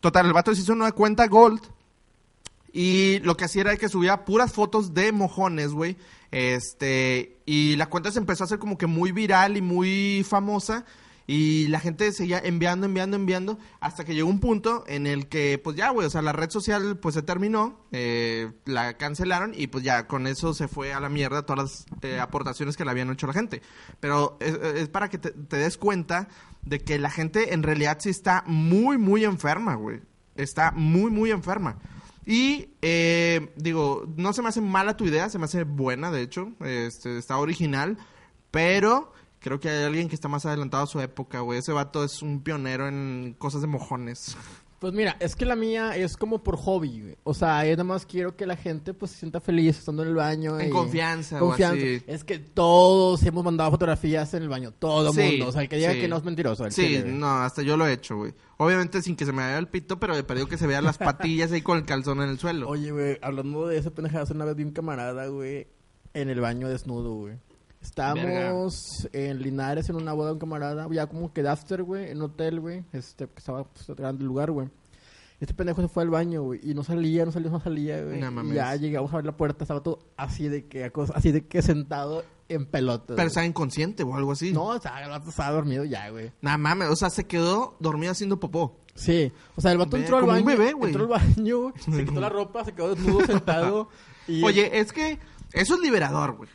[0.00, 1.60] Total, el vato se hizo una cuenta Gold.
[2.72, 5.96] Y lo que hacía era que subía puras fotos de mojones, güey.
[6.30, 7.38] Este.
[7.46, 10.84] Y la cuenta se empezó a hacer como que muy viral y muy famosa.
[11.28, 13.58] Y la gente seguía enviando, enviando, enviando.
[13.80, 16.50] Hasta que llegó un punto en el que, pues ya, güey, o sea, la red
[16.50, 17.80] social pues se terminó.
[17.90, 22.02] eh, la cancelaron y pues ya con eso se fue a la mierda todas las
[22.02, 23.60] eh, aportaciones que le habían hecho la gente.
[23.98, 26.28] Pero es, para que te des cuenta
[26.62, 30.02] de que la gente en realidad sí está muy, muy enferma, güey.
[30.36, 31.78] Está muy, muy enferma.
[32.26, 36.22] Y eh, digo, no se me hace mala tu idea, se me hace buena, de
[36.22, 36.52] hecho.
[36.60, 37.96] Este, está original.
[38.50, 41.60] Pero creo que hay alguien que está más adelantado a su época, güey.
[41.60, 44.36] Ese vato es un pionero en cosas de mojones.
[44.78, 47.16] Pues mira, es que la mía es como por hobby, güey.
[47.24, 50.10] O sea, yo nada más quiero que la gente pues se sienta feliz estando en
[50.10, 50.60] el baño.
[50.60, 51.76] En y- confianza, o Confianza.
[51.82, 52.02] así.
[52.06, 54.72] Es que todos hemos mandado fotografías en el baño.
[54.72, 55.48] Todo el Sí, mundo.
[55.48, 56.00] O sea, el que diga sí.
[56.00, 56.66] que no es mentiroso.
[56.66, 58.34] el Sí, no, hasta yo lo he hecho, güey.
[58.58, 60.98] Obviamente sin que se me vea el pito, pero he perdido que se vean las
[60.98, 62.68] patillas ahí con el calzón en el suelo.
[62.68, 65.68] Oye, güey, hablando de esa pendejada, una vez vi un camarada, güey,
[66.12, 67.34] en el baño desnudo, güey.
[67.86, 72.10] Estábamos en Linares en una boda de un camarada, ya como que de after, güey,
[72.10, 74.68] en un hotel, güey, este, que estaba pues, el lugar, güey.
[75.38, 78.18] Este pendejo se fue al baño, güey, y no salía, no salía, no salía, güey.
[78.18, 78.54] Y mames.
[78.54, 82.24] ya llegamos a ver la puerta, estaba todo así de que, así de que sentado
[82.48, 83.14] en pelota.
[83.14, 84.52] Pero estaba inconsciente o algo así.
[84.52, 86.32] No, estaba, estaba dormido ya, güey.
[86.40, 88.80] Nada mames, o sea, se quedó dormido haciendo popó.
[88.94, 90.90] Sí, o sea, el vato Ve, entró al como un baño, bebé, güey.
[90.90, 93.90] entró al baño, se quitó la ropa, se quedó desnudo sentado
[94.26, 95.18] y Oye, es que
[95.52, 96.48] eso es liberador, güey.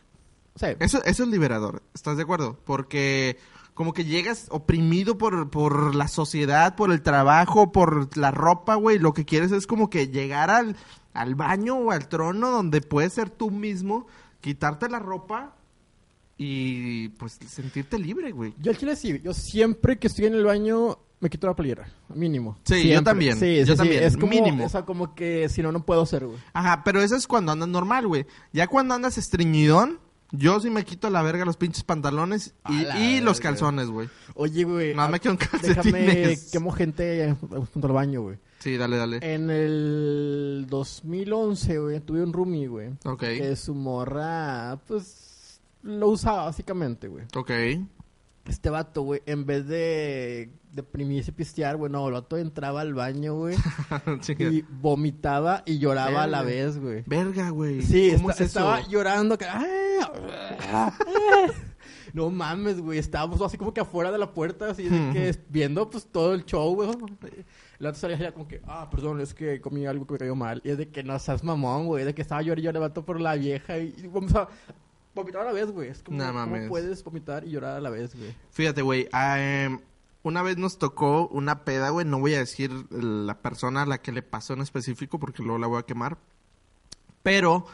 [0.61, 2.57] Sea, Eso, eso es liberador, ¿estás de acuerdo?
[2.65, 3.37] Porque
[3.73, 8.99] como que llegas oprimido por, por la sociedad, por el trabajo, por la ropa, güey.
[8.99, 10.75] Lo que quieres es como que llegar al,
[11.13, 14.07] al baño o al trono donde puedes ser tú mismo,
[14.41, 15.55] quitarte la ropa
[16.37, 18.53] y pues sentirte libre, güey.
[18.59, 21.87] yo al chile sí, yo siempre que estoy en el baño me quito la playera,
[22.15, 22.57] mínimo.
[22.63, 23.03] Sí, yo Siempre.
[23.03, 24.65] también, Sí, yo sí, sí, también, es como, mínimo.
[24.65, 26.39] O sea, como que si no, no puedo ser, güey.
[26.51, 28.25] Ajá, pero eso es cuando andas normal, güey.
[28.53, 29.99] Ya cuando andas estreñidón,
[30.31, 34.09] yo sí me quito la verga los pinches pantalones y, los calzones, güey.
[34.35, 34.95] Oye, güey.
[34.95, 36.51] No, ah, me quedo en Déjame, calcetines.
[36.51, 37.35] quemo gente
[37.73, 38.37] junto al baño, güey.
[38.59, 39.19] Sí, dale, dale.
[39.21, 42.89] En el 2011, güey, tuve un roomie, güey.
[43.05, 43.19] Ok.
[43.19, 47.25] Que su morra, pues, lo usaba básicamente, güey.
[47.35, 47.51] Ok.
[48.45, 52.93] Este vato, güey, en vez de deprimirse y pistear, güey, no, el vato entraba al
[52.93, 53.55] baño, güey,
[54.39, 57.03] y vomitaba y lloraba a la vez, güey.
[57.05, 57.81] Verga, güey.
[57.81, 58.59] Sí, ¿Cómo esta- es eso?
[58.59, 59.37] estaba llorando.
[59.37, 59.45] que-
[62.13, 62.99] No mames, güey.
[62.99, 66.43] Estábamos así como que afuera de la puerta, así de que viendo pues todo el
[66.45, 66.89] show, güey.
[67.79, 70.35] El otro salía allá como que, ah, perdón, es que comí algo que me cayó
[70.35, 70.61] mal.
[70.65, 72.03] Y es de que no seas mamón, güey.
[72.03, 74.47] De que estaba llorando y levanto por la vieja y, y vamos a
[75.15, 75.89] vomitar a la vez, güey.
[75.89, 78.35] Es como, No ¿cómo puedes vomitar y llorar a la vez, güey?
[78.51, 79.07] Fíjate, güey.
[79.13, 79.79] ah, em,
[80.23, 82.05] una vez nos tocó una peda, güey.
[82.05, 85.57] No voy a decir la persona a la que le pasó en específico porque luego
[85.59, 86.17] la voy a quemar.
[87.23, 87.65] Pero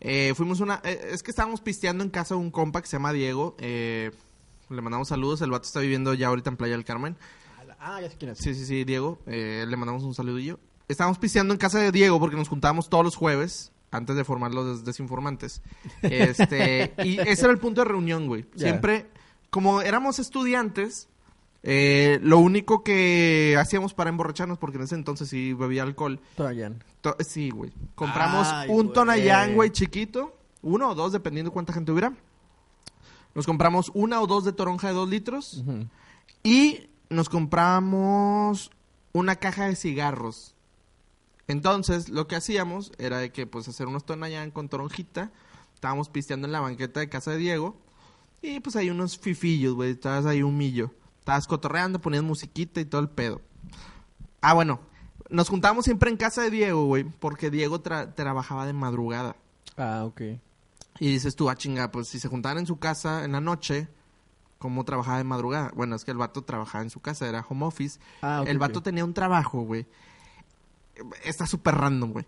[0.00, 0.80] eh, fuimos una...
[0.84, 3.56] eh, es que estábamos pisteando en casa de un compa que se llama Diego.
[3.58, 4.10] eh,
[4.68, 5.40] le mandamos saludos.
[5.42, 7.16] El vato está viviendo ya ahorita en Playa del Carmen.
[7.80, 8.38] Ah, ya sé quién es.
[8.38, 9.18] Sí, sí, sí, Diego.
[9.26, 10.60] eh, le mandamos un saludillo.
[10.86, 14.52] Estábamos pisteando en casa de Diego porque nos juntábamos todos los jueves antes de formar
[14.52, 15.62] los des- desinformantes.
[16.02, 18.44] Este, y ese era el punto de reunión, güey.
[18.56, 19.08] Siempre,
[19.50, 21.08] como éramos estudiantes,
[21.62, 26.20] eh, lo único que hacíamos para emborracharnos, porque en ese entonces sí bebía alcohol.
[26.36, 26.72] Todavía.
[27.02, 27.70] to- sí, güey.
[27.94, 28.92] Compramos Ay, un güey.
[28.94, 30.36] Tonayán, güey, chiquito.
[30.62, 32.12] Uno o dos, dependiendo cuánta gente hubiera.
[33.34, 35.62] Nos compramos una o dos de toronja de dos litros.
[36.42, 38.70] Y nos compramos
[39.12, 40.54] una caja de cigarros.
[41.48, 45.30] Entonces, lo que hacíamos era de que, pues, hacer unos tonayán con toronjita.
[45.74, 47.76] Estábamos pisteando en la banqueta de casa de Diego.
[48.42, 49.90] Y, pues, hay unos fifillos, güey.
[49.92, 50.92] Estabas ahí un millo.
[51.30, 53.40] Estabas cotorreando, ponías musiquita y todo el pedo.
[54.40, 54.80] Ah, bueno.
[55.28, 57.04] Nos juntábamos siempre en casa de Diego, güey.
[57.04, 59.36] Porque Diego tra- trabajaba de madrugada.
[59.76, 60.22] Ah, ok.
[60.98, 63.88] Y dices tú, ah, chinga, pues, si se juntaban en su casa en la noche...
[64.58, 65.70] ¿Cómo trabajaba de madrugada?
[65.74, 67.98] Bueno, es que el vato trabajaba en su casa, era home office.
[68.20, 69.86] Ah, ok, el vato tenía un trabajo, güey.
[71.24, 72.26] Está súper random, güey.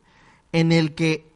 [0.52, 1.30] En el que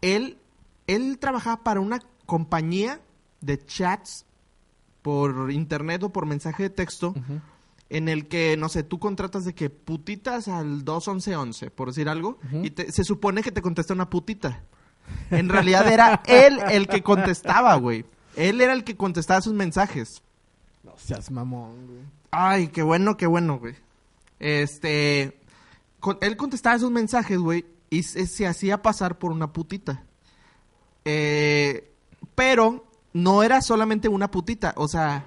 [0.00, 0.38] él,
[0.86, 3.00] él trabajaba para una compañía
[3.40, 4.26] de chats
[5.08, 7.14] por internet o por mensaje de texto.
[7.88, 12.38] En el que, no sé, tú contratas de que putitas al 21111, por decir algo.
[12.62, 14.62] Y te- se supone que te contesta una putita.
[15.30, 18.04] En realidad era él el que contestaba, güey.
[18.36, 20.20] Él era el que contestaba sus mensajes.
[20.84, 22.00] No seas mamón, güey.
[22.30, 23.74] Ay, qué bueno, qué bueno, güey.
[24.38, 25.40] Este.
[25.98, 30.04] con- él contestaba esos mensajes, güey, y se, se hacía pasar por una putita.
[31.06, 31.90] Eh,
[32.34, 32.84] pero
[33.22, 35.24] no era solamente una putita, o sea,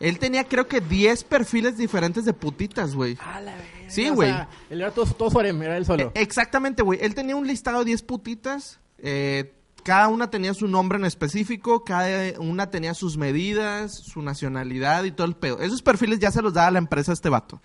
[0.00, 3.16] él tenía creo que 10 perfiles diferentes de putitas, güey.
[3.16, 3.54] La.
[3.88, 4.30] Sí, o güey.
[4.30, 6.04] sea, él era todo, todo su harem, era él solo.
[6.04, 6.98] Eh, Exactamente, güey.
[7.02, 8.80] Él tenía un listado de 10 putitas.
[8.98, 9.54] eh,
[9.84, 11.84] cada una tenía su nombre en específico.
[11.84, 15.58] Cada una tenía sus medidas, su nacionalidad y todo el pedo.
[15.60, 17.60] Esos perfiles ya se los daba la empresa a este vato.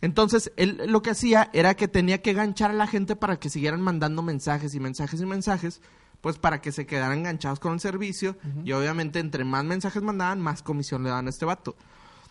[0.00, 3.50] Entonces, él lo que hacía era que tenía que ganchar a la gente para que
[3.50, 5.80] siguieran mandando mensajes y mensajes y mensajes.
[6.26, 8.36] Pues para que se quedaran enganchados con el servicio.
[8.64, 11.76] Y obviamente, entre más mensajes mandaban, más comisión le daban a este vato.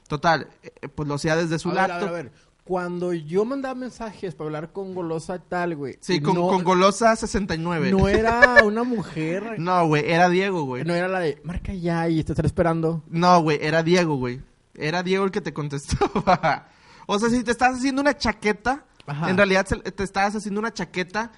[0.09, 2.31] Total, eh, pues lo hacía desde su ver, a ver, a ver.
[2.65, 5.97] Cuando yo mandaba mensajes para hablar con Golosa tal, güey.
[6.01, 7.91] Sí, con, no, con Golosa 69.
[7.91, 9.57] No era una mujer.
[9.59, 10.83] No, güey, era Diego, güey.
[10.83, 13.01] No era la de, marca ya y te estaré esperando.
[13.07, 14.41] No, güey, era Diego, güey.
[14.73, 16.67] Era Diego el que te contestaba.
[17.07, 19.29] o sea, si te estás haciendo una chaqueta, Ajá.
[19.29, 21.31] en realidad te estabas haciendo una chaqueta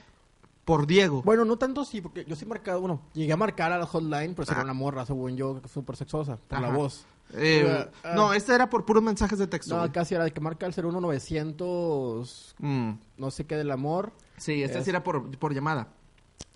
[0.67, 1.21] por Diego.
[1.23, 3.85] Bueno, no tanto sí, porque yo sí he marcado, bueno, llegué a marcar a la
[3.85, 7.05] hotline, pero era una morra, según yo, súper sexosa, por la voz.
[7.33, 9.73] Eh, Ah, no, este era por puros mensajes de texto.
[9.75, 9.91] No, güey.
[9.93, 12.91] casi era de que marca el 01900, Mm.
[13.17, 14.11] no sé qué del amor.
[14.37, 15.87] Sí, este Es- sí era por, por llamada.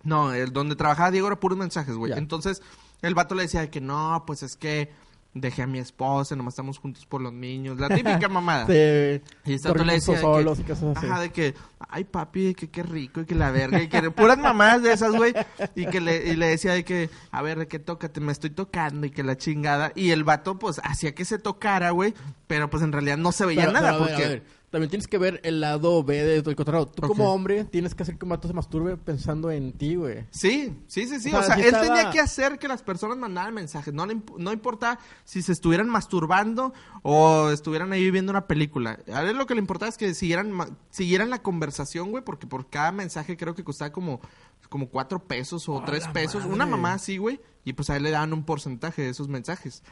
[0.04, 2.12] No, el donde trabajaba Diego era puros mensajes, güey.
[2.14, 2.62] Entonces,
[3.02, 4.92] el vato le decía de que no, pues es que
[5.34, 7.80] dejé a mi esposa, nomás estamos juntos por los niños.
[7.80, 8.66] La típica mamada.
[8.68, 11.06] Sí, Y este vato le decía de solos que, y cosas así.
[11.08, 11.56] ajá, de que,
[11.90, 15.12] ay papi, que qué rico y que la verga y que puras mamás de esas,
[15.14, 15.34] güey.
[15.76, 18.50] Y que le, y le decía de que, a ver, de que tócate, me estoy
[18.50, 19.92] tocando y que la chingada.
[19.96, 22.14] Y el vato, pues, hacía que se tocara, güey,
[22.48, 24.26] pero pues en realidad no se veía Pero- nada pero a ver, porque...
[24.26, 26.88] a ver, también tienes que ver el lado B de todo el cotorreo.
[26.88, 27.36] Tú como Ok.
[27.36, 30.26] hombre tienes que hacer que un vato se masturbe pensando en ti, güey.
[30.32, 31.28] Sí, sí, sí, sí.
[31.30, 33.94] O sea, O sea, sí él estaba- tenía que hacer que las personas mandaran mensajes.
[33.94, 38.98] No, le imp- no importa si se estuvieran masturbando o estuvieran ahí viendo una película.
[39.14, 42.48] A él lo que le importaba es que siguieran, ma- siguieran la conversación, güey, porque
[42.48, 44.22] por cada mensaje creo que costaba como,
[44.70, 46.44] como cuatro pesos o ¡A tres pesos.
[46.44, 46.56] madre!
[46.56, 47.42] Una mamá así, güey.
[47.66, 49.84] Y pues a él le daban un porcentaje de esos mensajes.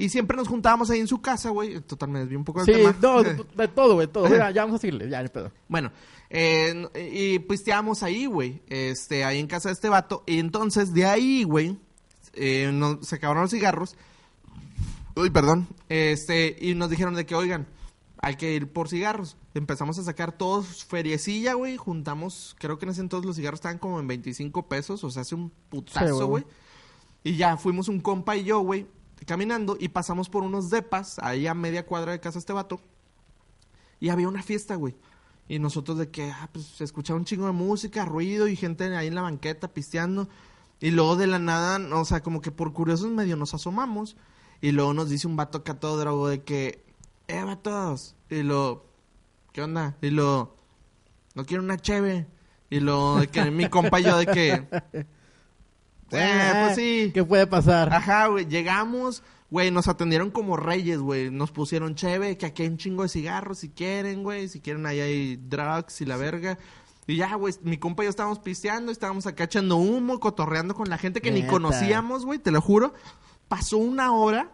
[0.00, 1.80] Y siempre nos juntábamos ahí en su casa, güey.
[1.80, 2.96] Total, me desvié un poco del Sí, tema.
[3.02, 4.28] no, de, de todo, güey, todo.
[4.28, 5.52] Ya, ya vamos a seguirle, ya, ni pedo.
[5.68, 5.92] Bueno,
[6.30, 8.62] eh, y pisteábamos ahí, güey.
[8.68, 10.22] Este, ahí en casa de este vato.
[10.26, 11.76] Y entonces, de ahí, güey,
[12.34, 13.96] eh, no- se acabaron los cigarros.
[15.16, 15.68] Uy, perdón.
[15.88, 17.66] Este, y nos dijeron de que, oigan,
[18.22, 19.36] hay que ir por cigarros.
[19.54, 21.76] Empezamos a sacar todos feriecilla, güey.
[21.76, 25.02] Juntamos, creo que en ese entonces los cigarros estaban como en 25 pesos.
[25.04, 26.42] O sea, hace un putazo, güey.
[26.42, 26.44] güey.
[27.24, 28.86] Y ya fuimos un compa y yo, güey,
[29.26, 32.80] caminando y pasamos por unos depas, ahí a media cuadra de casa este vato.
[34.00, 34.94] Y había una fiesta, güey.
[35.48, 38.96] Y nosotros de que, ah, pues se escuchaba un chingo de música, ruido y gente
[38.96, 40.28] ahí en la banqueta pisteando.
[40.80, 44.16] Y luego de la nada, o sea, como que por curiosos medio nos asomamos.
[44.60, 46.84] Y luego nos dice un vato acá todo drogo de que,
[47.28, 48.14] eh, vatos.
[48.30, 48.86] Y lo,
[49.52, 49.96] ¿qué onda?
[50.00, 50.56] Y lo,
[51.34, 52.26] no quiero una cheve.
[52.70, 54.68] Y lo, de que mi compa yo de que,
[56.12, 57.10] eh, pues sí.
[57.12, 57.92] ¿Qué puede pasar?
[57.92, 62.68] Ajá, güey, llegamos, güey, nos atendieron como reyes, güey, nos pusieron cheve, que aquí hay
[62.68, 66.58] un chingo de cigarros si quieren, güey, si quieren ahí hay drugs y la verga.
[67.06, 70.88] Y ya, güey, mi compa y yo estábamos pisteando, estábamos acá echando humo, cotorreando con
[70.88, 72.94] la gente que ni conocíamos, güey, te lo juro.
[73.48, 74.52] Pasó una hora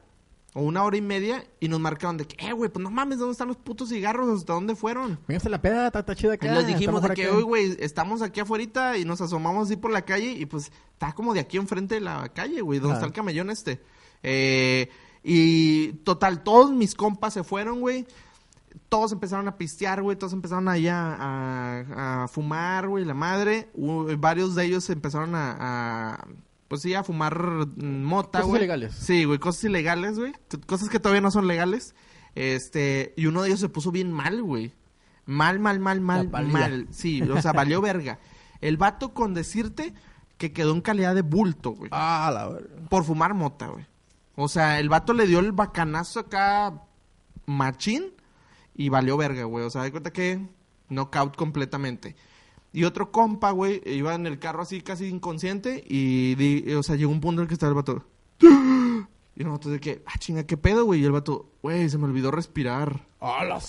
[0.59, 3.19] o una hora y media y nos marcaron de que, eh, güey, pues no mames,
[3.19, 4.39] ¿dónde están los putos cigarros?
[4.41, 5.19] ¿Hasta dónde fueron?
[5.29, 6.47] Véngase la peda, está, chida acá.
[6.47, 9.91] Y les dijimos de que hoy, güey, estamos aquí afuera y nos asomamos así por
[9.91, 12.97] la calle y pues está como de aquí enfrente de la calle, güey, donde Ah.
[12.97, 13.83] está el camellón este.
[14.23, 14.89] Eh,
[15.23, 18.07] y total, todos mis compas se fueron, güey.
[18.89, 20.17] Todos empezaron a pistear, güey.
[20.17, 23.69] Todos empezaron ahí a, a- a fumar, güey, la madre.
[23.75, 25.57] Varios de ellos empezaron a,
[26.15, 26.27] a,
[26.69, 28.61] pues sí, a fumar mm, mota, Cosas güey.
[28.61, 28.95] ilegales.
[28.95, 30.33] Sí, güey, cosas ilegales, güey.
[30.67, 31.95] Cosas que todavía no son legales.
[32.35, 34.73] Este, y uno de ellos se puso bien mal, güey.
[35.25, 36.87] Mal, mal, mal, mal, mal.
[36.91, 38.19] Sí, o sea, valió verga.
[38.61, 39.95] El vato con decirte
[40.39, 41.91] que quedó en calidad de bulto, güey.
[41.93, 42.89] Ah, la verga.
[42.89, 43.87] Por fumar mota, güey.
[44.35, 46.83] O sea, el vato le dio el bacanazo acá
[47.47, 48.13] machín
[48.75, 49.65] y valió verga, güey.
[49.65, 50.47] O sea, de cuenta que
[50.89, 52.17] knockout completamente.
[52.77, 56.95] Y otro compa, güey, iba en el carro así casi inconsciente y, di- o sea,
[56.97, 58.05] llegó un punto en el que estaba el vato.
[59.35, 61.01] Y nosotros de que, ah, chinga, ¿qué pedo, güey?
[61.01, 63.07] Y el vato, güey, se me olvidó respirar.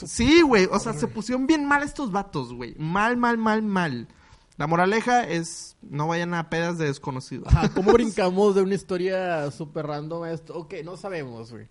[0.07, 2.75] Sí, güey, o sea, se pusieron bien mal estos vatos, güey.
[2.77, 4.09] Mal, mal, mal, mal.
[4.57, 7.47] La moraleja es, no vayan a pedas de desconocidos.
[7.47, 10.53] Ajá, ¿Cómo brincamos de una historia súper random a esto?
[10.53, 11.67] Ok, no sabemos, güey.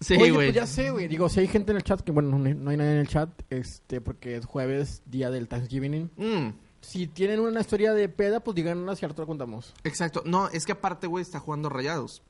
[0.00, 0.46] Sí, Oye, güey.
[0.48, 1.08] pues ya sé, güey.
[1.08, 3.28] Digo, si hay gente en el chat, que bueno, no hay, nadie en el chat,
[3.50, 6.10] este, porque es jueves, día del Thanksgiving.
[6.16, 6.48] Mm,
[6.80, 9.74] Si tienen una historia de peda, pues díganos y ahorita la contamos.
[9.84, 10.22] exacto.
[10.24, 12.22] No, es que aparte, güey, está jugando rayados.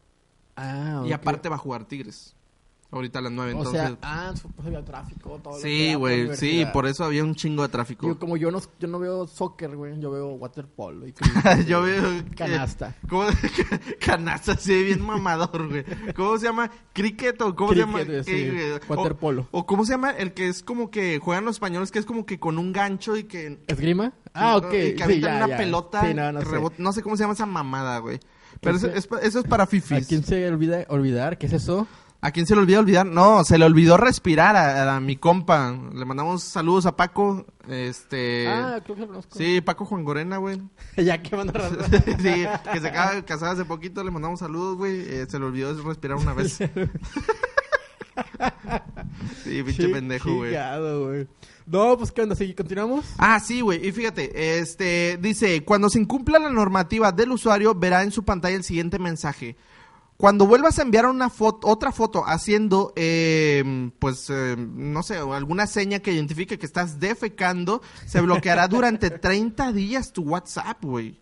[0.57, 2.35] Ah, Y aparte va a jugar Tigres.
[2.93, 3.81] Ahorita a las nueve, O entonces...
[3.83, 7.69] sea, ah, pues había tráfico, todo sí, güey, sí, por eso había un chingo de
[7.69, 8.19] tráfico.
[8.19, 11.15] Como yo no, yo no veo soccer, güey, yo veo waterpolo y
[11.69, 12.03] Yo veo...
[12.37, 12.97] Canasta.
[13.09, 13.27] ¿Cómo?
[14.05, 15.85] Canasta, sí, bien mamador, güey.
[16.17, 16.69] ¿Cómo se llama?
[16.93, 18.05] ¿Cricket o cómo Cricket, se llama?
[18.05, 18.71] güey, sí, ¿Qué, güey?
[18.73, 19.49] O- waterpolo.
[19.53, 22.27] O, cómo se llama el que es como que juegan los españoles, que es como
[22.27, 23.61] que con un gancho y que...
[23.69, 24.13] ¿Esgrima?
[24.35, 24.73] Ah, ok.
[24.73, 25.57] Y que sí, ya, una ya.
[25.57, 26.47] pelota, Sí, no, sé.
[26.47, 28.19] rebota- no sé cómo se llama esa mamada, güey.
[28.61, 30.07] Pero eso Ese- es, eso es para ¿A fifis.
[30.09, 31.39] quién se olvida olvidar?
[31.39, 31.87] ¿Qué es eso?
[32.23, 33.07] ¿A quién se le olvidó olvidar?
[33.07, 35.75] No, se le olvidó respirar a, a mi compa.
[35.95, 37.47] Le mandamos saludos a Paco.
[37.67, 38.47] Este.
[38.47, 39.39] ah, creo que lo conozco.
[39.39, 40.61] Sí, Paco Juan Gorena, güey.
[40.97, 41.79] ya que manda razón.
[41.91, 44.05] sí, que se acaba de casar hace poquito.
[44.05, 45.01] Le mandamos saludos, güey.
[45.01, 46.55] Eh, se le olvidó respirar una vez.
[49.45, 50.55] sí, pinche pendejo, güey.
[51.65, 52.53] No, pues qué onda, ¿sí?
[52.53, 53.07] ¿Continuamos?
[53.17, 53.87] Ah, sí, güey.
[53.87, 58.57] Y fíjate, este dice, cuando se incumpla la normativa del usuario, verá en su pantalla
[58.57, 59.57] el siguiente mensaje.
[60.21, 65.67] Cuando vuelvas a enviar una foto, otra foto haciendo, eh, pues, eh, no sé, alguna
[65.67, 71.19] seña que identifique que estás defecando, se bloqueará durante 30 días tu WhatsApp, güey.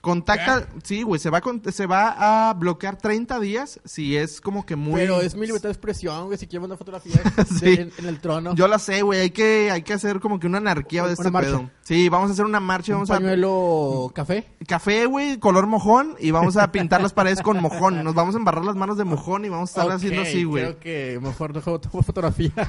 [0.00, 4.40] Contacta, sí, güey, se va, a con- se va a bloquear 30 días si es
[4.40, 4.94] como que muy...
[5.00, 6.38] Pero es mi libertad de expresión, güey.
[6.38, 7.20] Si quiero mandar fotografías
[7.58, 7.64] Sí.
[7.76, 8.54] de- en, en el trono.
[8.54, 11.12] Yo la sé, güey, hay que, hay que hacer como que una anarquía de Una
[11.14, 11.50] este marcha.
[11.50, 11.70] pedo.
[11.82, 13.14] Sí, vamos a hacer una marcha, un vamos a...
[13.14, 14.46] pañuelo café.
[14.66, 18.04] café, güey, color mojón y vamos a pintar las paredes con mojón.
[18.04, 20.62] Nos vamos a embarrar las manos de mojón y vamos a estar haciendo así, güey.
[20.64, 22.52] Creo que mejor dejo tomo fotografía.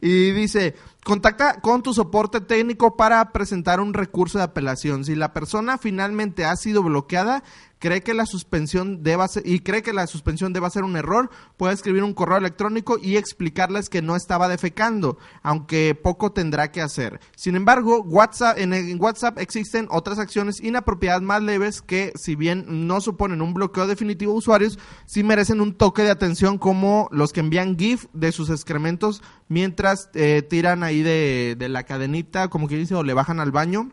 [0.00, 5.04] Y dice, contacta con tu soporte técnico para presentar un recurso de apelación.
[5.04, 7.44] Si la persona persona finalmente ha sido bloqueada,
[7.78, 11.30] cree que la suspensión deba ser, y cree que la suspensión deba ser un error,
[11.56, 16.82] puede escribir un correo electrónico y explicarles que no estaba defecando, aunque poco tendrá que
[16.82, 17.20] hacer.
[17.36, 23.00] Sin embargo, WhatsApp, en, WhatsApp existen otras acciones inapropiadas más leves que, si bien no
[23.00, 27.38] suponen un bloqueo definitivo de usuarios, sí merecen un toque de atención como los que
[27.38, 32.76] envían GIF de sus excrementos mientras eh, tiran ahí de, de la cadenita, como que
[32.76, 33.92] dice, o le bajan al baño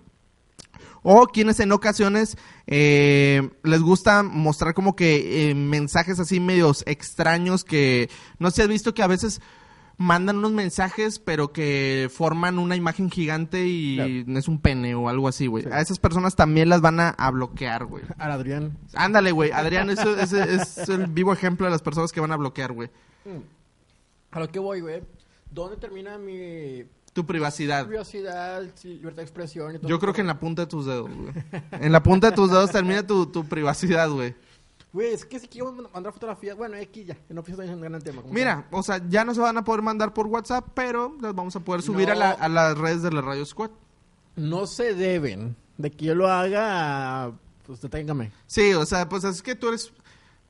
[1.04, 2.38] o quienes en ocasiones
[2.68, 8.10] eh, les gusta mostrar como que eh, mensajes así medios extraños que
[8.40, 9.42] no sé si has visto que a veces
[9.98, 15.28] mandan unos mensajes pero que forman una imagen gigante y es un pene o algo
[15.28, 15.64] así, güey.
[15.64, 15.70] Sí.
[15.72, 18.04] A esas personas también las van a, a bloquear, güey.
[18.18, 18.78] Al Adrián.
[18.96, 19.52] Ándale, güey.
[19.52, 22.90] Adrián eso- ese es el vivo ejemplo de las personas que van a bloquear, güey.
[24.32, 25.04] A lo que voy, güey.
[25.52, 27.86] ¿Dónde termina mi Tu privacidad.
[27.88, 31.10] privacidad, libertad de expresión y todo Yo creo que en la punta de tus dedos,
[31.10, 31.34] güey.
[31.71, 34.34] En la punta de tus dedos termina tu, tu privacidad, güey.
[34.93, 38.02] Güey, es que si quiero mandar fotografías, bueno, aquí ya, que no pienso en gran
[38.02, 38.21] tema.
[38.30, 41.56] Mira, o sea, ya no se van a poder mandar por WhatsApp, pero las vamos
[41.56, 42.13] a poder subir No.
[42.13, 43.71] a, la- a las redes de la Radio Squad.
[44.36, 47.32] No se deben de que yo lo haga,
[47.65, 48.32] pues deténgame.
[48.47, 49.91] Sí, o sea, pues es que tú eres,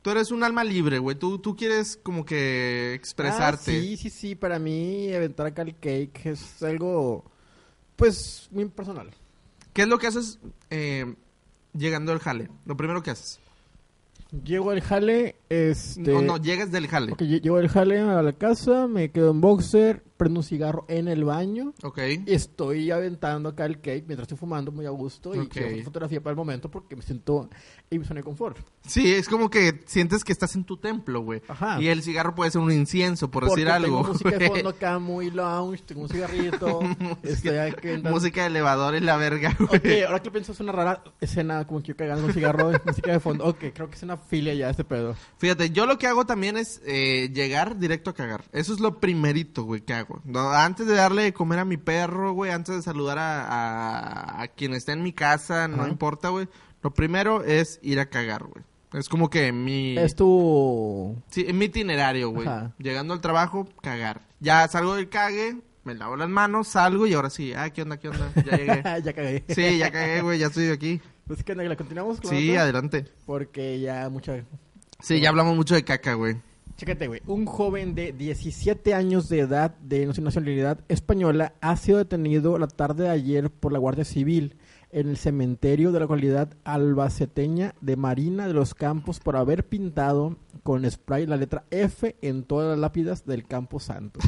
[0.02, 1.18] tú eres un alma libre, güey.
[1.18, 3.72] Tú, tú quieres como que expresarte.
[3.78, 7.26] Ah, sí, sí, sí, para mí aventar acá el cake es algo,
[7.96, 9.12] pues, muy personal.
[9.74, 11.16] ¿Qué es lo que haces eh,
[11.74, 12.50] llegando al jale?
[12.66, 13.40] Lo primero que haces.
[14.46, 16.14] Llego al jale, este...
[16.14, 17.12] No, no, llegas del jale.
[17.12, 20.86] Ok, lle- llego al jale a la casa, me quedo en boxer, prendo un cigarro
[20.88, 21.74] en el baño.
[21.82, 21.98] Ok.
[22.28, 25.50] Estoy aventando acá el cake mientras estoy fumando muy a gusto y Ok.
[25.50, 27.50] quiero fotografía para el momento porque me siento
[27.90, 28.58] en mi zona de confort.
[28.86, 31.42] Sí, es como que sientes que estás en tu templo, güey.
[31.48, 31.82] Ajá.
[31.82, 33.98] Y el cigarro puede ser un incienso, por Porque decir algo.
[33.98, 36.80] tengo música de fondo acá muy lounge, tengo un cigarrito,
[37.24, 39.76] estoy aquí en- Música de elevador es la verga, güey.
[39.80, 42.70] Ok, ahora que lo pienso es una rara escena como que yo cagando un cigarro
[42.70, 43.46] de música de fondo.
[43.46, 45.16] Ok, creo que es una filia ya este pedo.
[45.40, 48.44] Fíjate, yo lo que hago también es eh, llegar directo a cagar.
[48.52, 50.11] Eso es lo primerito, güey, que hago.
[50.26, 54.42] No, antes de darle de comer a mi perro, güey, antes de saludar a, a,
[54.42, 55.90] a quien está en mi casa, no Ajá.
[55.90, 56.48] importa, güey.
[56.82, 58.64] Lo primero es ir a cagar, güey.
[58.94, 59.98] Es como que mi...
[59.98, 61.16] Es tu...
[61.30, 62.48] Sí, en mi itinerario, güey.
[62.48, 62.74] Ajá.
[62.78, 64.22] Llegando al trabajo, cagar.
[64.40, 67.54] Ya salgo del cague, me lavo las manos, salgo y ahora sí.
[67.54, 68.32] Ah, ¿qué onda, qué onda?
[68.46, 68.84] Ya llegué.
[69.04, 69.44] ya cagué.
[69.48, 71.00] Sí, ya cagué, güey, ya estoy aquí.
[71.28, 72.64] Pues que la continuamos con Sí, otra?
[72.64, 73.06] adelante.
[73.26, 74.44] Porque ya mucha...
[75.00, 76.36] Sí, ya hablamos mucho de caca, güey.
[77.28, 83.04] Un joven de 17 años de edad de nacionalidad española ha sido detenido la tarde
[83.04, 84.56] de ayer por la Guardia Civil
[84.92, 90.38] en el cementerio de la localidad albaceteña de Marina de los Campos por haber pintado
[90.64, 94.20] con spray la letra F en todas las lápidas del Campo Santo.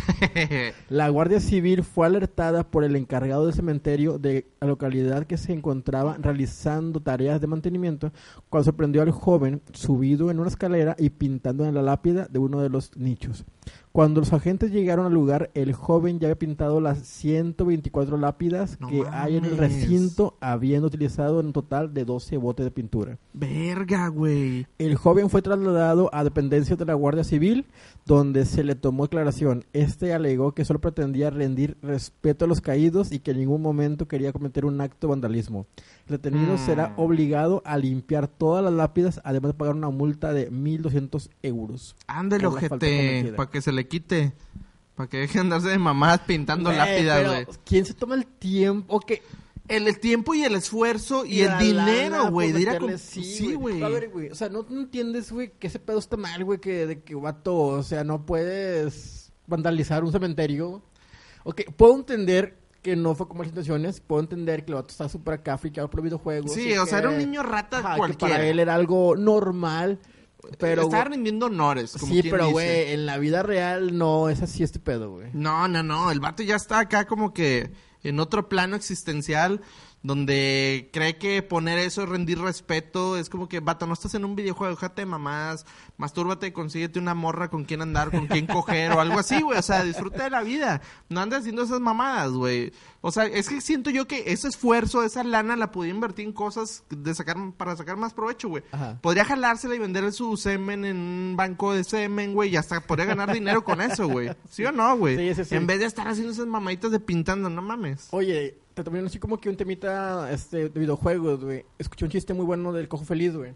[0.89, 5.54] La Guardia Civil fue alertada por el encargado del cementerio de la localidad que se
[5.54, 8.12] encontraba realizando tareas de mantenimiento
[8.49, 12.62] cuando sorprendió al joven subido en una escalera y pintando en la lápida de uno
[12.62, 13.45] de los nichos.
[13.94, 18.88] Cuando los agentes llegaron al lugar, el joven ya había pintado las 124 lápidas No
[18.88, 23.20] que hay en el recinto, habiendo utilizado en total de 12 botes de pintura.
[23.34, 24.66] Verga, güey.
[24.80, 27.68] El joven fue trasladado a dependencias de la Guardia Civil,
[28.06, 29.66] donde se le tomó declaración.
[29.74, 34.08] Este alegó que solo pretendía rendir respeto a los caídos y que en ningún momento
[34.08, 35.66] quería cometer un acto de vandalismo.
[36.08, 36.66] El detenido Mm.
[36.66, 41.96] será obligado a limpiar todas las lápidas, además de pagar una multa de 1.200 euros.
[42.08, 44.34] Ándale, ojete, para que se le quite.
[44.96, 47.46] Para que deje de andarse de mamadas pintando lápidas, güey.
[47.66, 49.00] ¿Quién se toma el tiempo?
[49.00, 49.22] que
[49.76, 53.82] El, tiempo y el esfuerzo y, el dinero, güey, de ir a Sí, Sí, güey.
[53.82, 56.60] A ver, güey, o sea, no, no entiendes, güey, que ese pedo está mal, güey,
[56.60, 60.84] que de que vato, o sea, no puedes vandalizar un cementerio.
[61.44, 65.08] Ok, puedo entender que no fue con malas intenciones, puedo entender que el vato está
[65.10, 66.54] súper acá fricado por videojuegos.
[66.54, 68.36] Sí, o sea, que- era un niño rata ajá, que cualquiera.
[68.36, 70.00] para él era algo normal,
[70.60, 70.84] pero...
[70.84, 74.64] Estaba rindiendo honores, como sí, quien pero, güey, en la vida real no es así
[74.64, 75.30] este pedo, güey.
[75.34, 77.72] No, no, no, el vato ya está acá como que
[78.04, 79.62] en otro plano existencial
[80.04, 84.26] donde cree que poner eso es rendir respeto, es como que, vato, no estás en
[84.26, 85.66] un videojuego, déjate de mamás,
[85.98, 89.62] mastúrbate, consíguete una morra con quien andar, con quien coger o algo así, güey, o
[89.62, 92.74] sea, disfruta de la vida, no andes haciendo esas mamadas, güey.
[93.00, 96.34] O sea, es que siento yo que ese esfuerzo, esa lana la podía invertir en
[96.34, 98.64] cosas de sacar para sacar más provecho, güey.
[99.01, 103.06] Podría jalársela y vender su semen en un banco de semen, güey, y hasta podría
[103.06, 104.30] ganar dinero con eso, güey.
[104.49, 105.18] ¿Sí o no, güey?
[105.18, 105.56] Sí, sí, sí.
[105.56, 108.08] En vez de estar haciendo esas mamaditas de pintando, no mames.
[108.12, 111.65] Oye, también así como que un temita este, de videojuegos, güey.
[111.78, 113.53] Escuché un chiste muy bueno del Cojo Feliz, güey.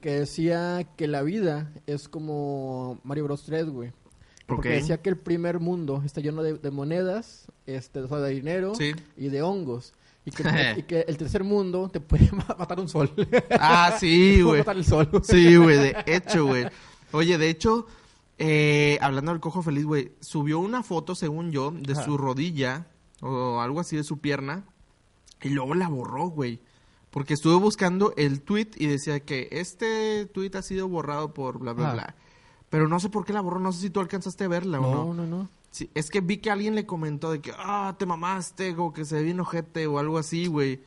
[0.00, 3.92] Que decía que la vida es como Mario Bros 3, güey.
[4.46, 8.30] Porque decía que el primer mundo está lleno de, de monedas, este, o sea, de
[8.30, 8.92] dinero Sí.
[9.16, 9.92] y de hongos.
[10.24, 10.42] Y que,
[10.78, 13.12] y que el tercer mundo te puede ma- matar un sol.
[13.58, 14.58] Ah, sí, Te güey.
[14.58, 15.08] matar el sol.
[15.22, 16.66] Sí, güey, de hecho, güey.
[17.12, 17.86] Oye, de hecho,
[18.38, 22.04] eh, hablando del cojo feliz, güey, subió una foto, según yo, de Ajá.
[22.04, 22.86] su rodilla
[23.22, 24.64] o algo así de su pierna
[25.42, 26.60] y luego la borró, güey.
[27.10, 31.72] Porque estuve buscando el tweet y decía que este tweet ha sido borrado por bla,
[31.72, 31.94] bla, Ajá.
[31.94, 32.14] bla.
[32.68, 34.82] Pero no sé por qué la borró, no sé si tú alcanzaste a verla o
[34.82, 35.14] No, no.
[35.14, 35.48] no, no.
[35.72, 39.04] Sí, es que vi que alguien le comentó de que, ah, te mamaste, o que
[39.04, 40.82] se ve bien ojete o algo así, güey.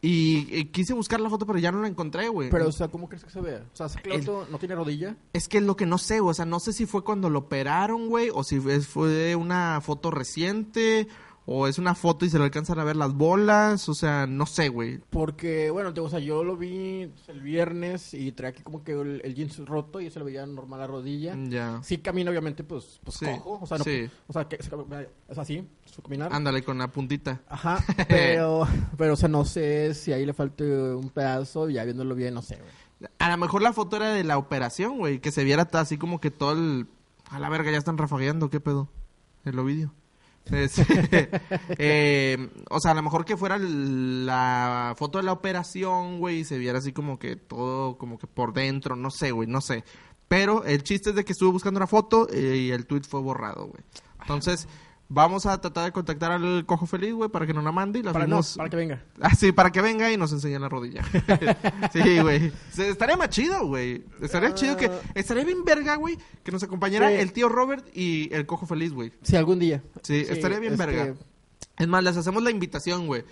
[0.00, 2.48] Y, y quise buscar la foto, pero ya no la encontré, güey.
[2.50, 3.64] Pero, o sea, ¿cómo crees que se vea?
[3.72, 5.16] O sea, ¿es que el El- otro no tiene rodilla?
[5.32, 7.40] Es que es lo que no sé, o sea, no sé si fue cuando lo
[7.40, 11.08] operaron, güey, o si fue una foto reciente,
[11.50, 14.44] o es una foto y se le alcanzan a ver las bolas, o sea, no
[14.44, 14.98] sé, güey.
[15.08, 18.92] Porque, bueno, te- o sea, yo lo vi el viernes y traía aquí como que
[18.92, 21.34] el, el jeans roto y se le veía normal la rodilla.
[21.48, 21.80] Ya.
[21.82, 23.60] Sí camina, obviamente, pues, pues Sí, cojo.
[23.62, 24.10] O sea, no, sí.
[24.26, 26.34] o sea, que es así, su caminar.
[26.34, 27.40] Ándale con la puntita.
[27.48, 28.68] Ajá, pero,
[28.98, 32.42] pero, o sea, no sé si ahí le falte un pedazo, ya viéndolo bien, no
[32.42, 33.10] sé, güey.
[33.18, 36.20] A lo mejor la foto era de la operación, güey, que se viera así como
[36.20, 36.88] que todo el...
[37.30, 38.88] A la verga, ya están rafagueando, ¿qué pedo?
[39.46, 39.94] El Ovidio.
[40.50, 40.78] Es-
[41.78, 46.44] eh, o sea, a lo mejor que fuera la foto de la operación, güey, y
[46.44, 49.84] se viera así como que todo, como que por dentro, no sé, güey, no sé.
[50.28, 53.20] Pero el chiste es de que estuve buscando una foto eh, y el tweet fue
[53.20, 53.82] borrado, güey.
[54.20, 54.68] Entonces,
[55.08, 58.02] vamos a tratar de contactar al cojo feliz, güey, para que nos la mande y
[58.02, 59.02] la Para, no, subimos- para que venga.
[59.20, 61.02] Ah, sí, para que venga y nos enseñe la rodilla.
[61.92, 62.52] sí, güey.
[62.76, 64.04] Estaría más chido, güey.
[64.20, 64.90] Estaría chido que...
[65.14, 67.14] Estaría bien verga, güey, que nos acompañara Sí.
[67.16, 69.12] el tío Robert y el cojo feliz, güey.
[69.22, 69.82] Sí, algún día.
[70.02, 71.14] Sí, estaría bien este, verga.
[71.78, 73.24] Es más, les hacemos la invitación, güey.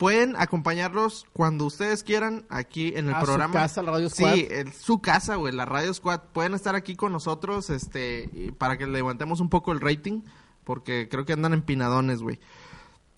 [0.00, 3.52] Pueden acompañarlos cuando ustedes quieran aquí en el A su programa.
[3.52, 4.32] casa, la Radio Squad.
[4.32, 6.22] Sí, en su casa, güey, la Radio Squad.
[6.32, 10.22] Pueden estar aquí con nosotros, este, y para que levantemos un poco el rating,
[10.64, 12.40] porque creo que andan empinadones, güey.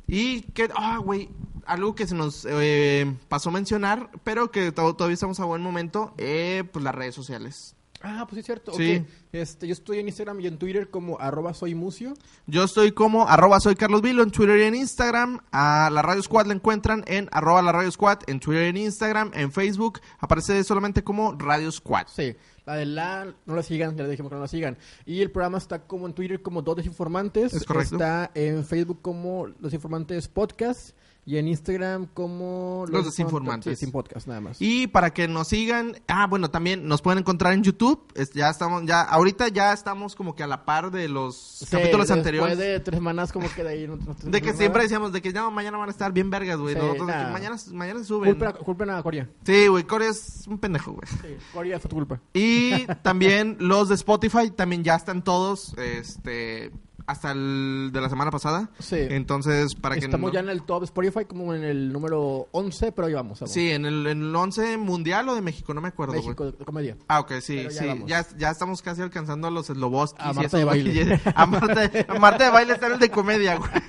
[0.09, 1.28] Y que, ah, güey,
[1.66, 5.62] algo que se nos eh, pasó a mencionar, pero que to- todavía estamos a buen
[5.62, 7.76] momento, eh, pues las redes sociales.
[8.03, 8.73] Ah, pues sí, es cierto.
[8.75, 8.97] Sí.
[8.97, 9.09] ok.
[9.33, 12.15] Este, yo estoy en Instagram y en Twitter como arroba soy mucio.
[12.47, 15.41] Yo estoy como arroba soy Carlos Vilo en Twitter y en Instagram.
[15.53, 18.77] A la Radio Squad la encuentran en arroba la Radio Squad en Twitter y en
[18.77, 19.31] Instagram.
[19.35, 22.09] En Facebook aparece solamente como Radio Squad.
[22.15, 22.35] Sí,
[22.67, 24.77] la de la, no la sigan, ya les dijimos que no la sigan.
[25.07, 27.55] Y el programa está como en Twitter como Dos Desinformantes.
[27.55, 27.97] Es correcto.
[27.97, 30.95] Está en Facebook como Los Desinformantes Podcast.
[31.25, 32.85] Y en Instagram como...
[32.89, 33.79] Los Desinformantes.
[33.79, 34.57] Sin podcast, nada más.
[34.61, 38.05] Y para que nos sigan, ah, bueno, también nos pueden encontrar en YouTube.
[38.16, 41.66] Es- ya estamos, ya, ahorita ya estamos como que a la par de los Sí,
[41.66, 42.59] capítulos después anteriores.
[42.59, 45.23] de tres semanas como que de ahí no, no- De que no- siempre decíamos de
[45.23, 46.75] que no, mañana van a estar bien vergas, güey.
[46.75, 47.31] Sí, Nosotros de que nah.
[47.31, 48.31] mañana, mañana se suben.
[48.31, 49.29] Culpen a, culpen a Corea.
[49.47, 51.07] Sí, güey, Corea es un pendejo, güey.
[51.09, 52.20] Sí, Corea fue tu culpa.
[52.35, 56.73] Y también los de Spotify también ya están todos, este,
[57.07, 58.71] hasta el de la semana pasada.
[58.79, 58.97] Sí.
[58.99, 62.93] Entonces, para que Estamos no- ya en el top Spotify como en el número 11,
[62.93, 63.41] pero ahí vamos.
[63.41, 63.53] vamos.
[63.53, 66.25] Sí, en el, en el 11 mundial o de México, no me acuerdo, güey.
[66.27, 66.97] México de, de comedia.
[67.09, 68.05] Ah, ok, sí, Pero sí.
[68.07, 70.25] Ya, ya estamos casi alcanzando a los Sloboskis.
[70.25, 71.21] A y Marta de baile.
[71.35, 73.71] A Marta, a Marta de baile está en el de comedia, güey.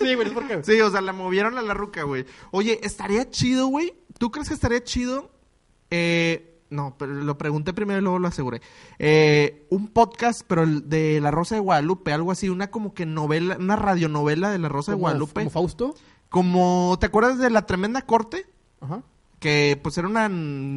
[0.00, 0.62] Sí, güey, es porque...
[0.64, 2.24] Sí, o sea, la movieron a la ruca, güey.
[2.52, 3.92] Oye, estaría chido, güey.
[4.16, 5.30] ¿Tú crees que estaría chido?
[5.90, 8.62] Eh, no, pero lo pregunté primero y luego lo aseguré.
[8.98, 13.06] Eh, un podcast, pero el de La Rosa de Guadalupe, algo así, una como que
[13.06, 15.40] novela, una radionovela de La Rosa de Guadalupe.
[15.40, 15.94] Como Fausto.
[16.28, 18.46] Como, ¿te acuerdas de La Tremenda Corte?
[18.80, 19.02] Ajá.
[19.40, 20.28] Que pues era una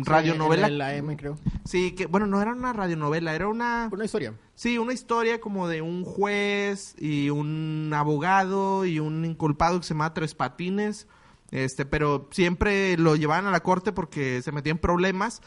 [0.05, 0.67] radionovela.
[0.67, 1.37] En la M, creo.
[1.65, 3.89] Sí, que bueno, no era una radionovela, era una...
[3.91, 4.33] Una historia.
[4.55, 9.93] Sí, una historia como de un juez y un abogado y un inculpado que se
[9.93, 11.07] llama Tres Patines.
[11.51, 15.41] Este, pero siempre lo llevaban a la corte porque se metía en problemas.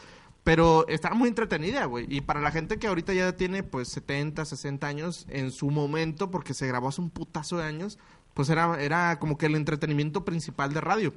[0.47, 2.05] Pero estaba muy entretenida, güey.
[2.07, 6.31] Y para la gente que ahorita ya tiene pues 70, 60 años, en su momento,
[6.31, 7.99] porque se grabó hace un putazo de años,
[8.33, 11.13] pues era, era como que el entretenimiento principal de radio.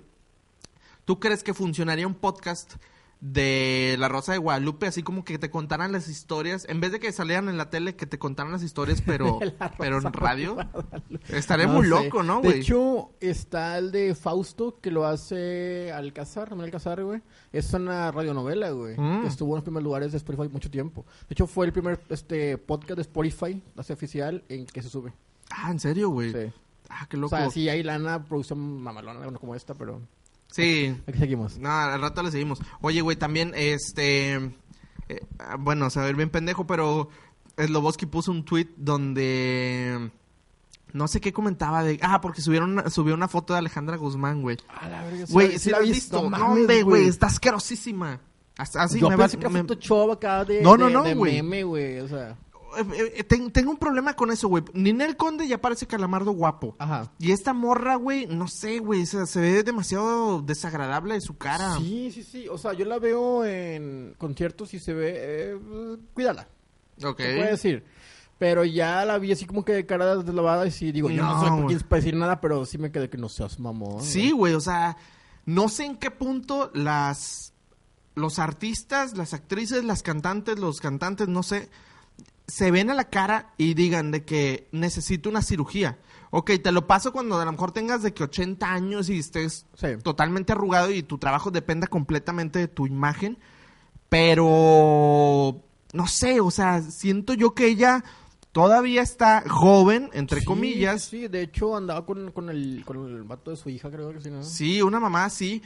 [1.04, 2.74] ¿Tú crees que funcionaría un podcast
[3.20, 7.00] de La Rosa de Guadalupe, así como que te contaran las historias, en vez de
[7.00, 9.38] que salieran en la tele, que te contaran las historias, pero,
[9.78, 10.56] pero en de radio?
[10.56, 11.88] No muy sé.
[11.90, 12.60] loco, ¿no, De güey?
[12.60, 17.20] hecho, está el de Fausto, que lo hace Alcázar, Ramón Alcázar, güey.
[17.52, 18.96] Es una radionovela, güey.
[18.96, 19.26] Mm.
[19.26, 21.04] Estuvo en los primeros lugares de Spotify mucho tiempo.
[21.28, 25.12] De hecho, fue el primer este podcast de Spotify, así oficial, en que se sube.
[25.50, 26.32] Ah, ¿en serio, güey?
[26.32, 26.52] Sí.
[26.88, 27.36] Ah, qué O loco.
[27.36, 30.00] sea, sí hay lana, producción mamalona, bueno, como esta, pero
[30.50, 30.96] Sí.
[31.06, 31.58] aquí seguimos.
[31.58, 32.60] No, al rato le seguimos.
[32.80, 34.34] Oye, güey, también, este...
[35.08, 35.20] eh,
[35.58, 37.08] bueno, se va a ver bien pendejo, pero
[37.56, 40.10] Sloboski puso un tweet donde...
[40.92, 42.00] No sé qué comentaba de...
[42.02, 44.56] Ah, porque subieron una- subió una foto de Alejandra Guzmán, güey.
[44.68, 46.18] A la verga, Güey, si la has visto.
[46.20, 48.18] Hombre, güey, está asquerosísima.
[48.58, 51.02] Hasta- Así Yo me va- pensé que me- Photoshop acá de, No, no, de- no,
[51.04, 52.36] de meme, güey, o sea...
[52.78, 54.62] eh, eh, ten- tengo un problema con eso, güey.
[54.74, 56.76] Ninel Conde ya parece calamardo guapo.
[56.78, 57.12] Ajá.
[57.18, 61.36] Y esta morra, güey, no sé, güey, o sea, se ve demasiado desagradable de su
[61.36, 61.76] cara.
[61.78, 62.48] Sí, sí, sí.
[62.48, 65.12] O sea, yo la veo en conciertos y se ve.
[65.16, 65.58] eh,
[66.14, 66.48] cuídala.
[67.04, 67.18] Ok.
[67.20, 67.84] Se puede decir.
[68.38, 71.34] Pero ya la vi así como que de cara deslavada y sí, digo, yo no,
[71.34, 74.02] No, soy quien para decir nada, pero sí me quedé que no seas mamón.
[74.02, 74.96] Sí, güey, o sea,
[75.44, 77.52] no sé en qué punto las
[78.14, 81.68] los artistas, las actrices, las cantantes, los cantantes, no sé,
[82.50, 85.98] se ven a la cara y digan de que necesito una cirugía.
[86.32, 89.66] Ok, te lo paso cuando a lo mejor tengas de que 80 años y estés
[89.74, 89.88] Sí.
[90.02, 93.38] totalmente arrugado y tu trabajo dependa completamente de tu imagen,
[94.08, 98.04] pero no sé, o sea, siento yo que ella
[98.52, 103.22] todavía está joven, entre Sí, comillas, Sí, de hecho andaba con, con, el, con el
[103.24, 104.42] vato de su hija, creo que sí, ¿no?
[104.44, 105.62] Sí, una mamá sí.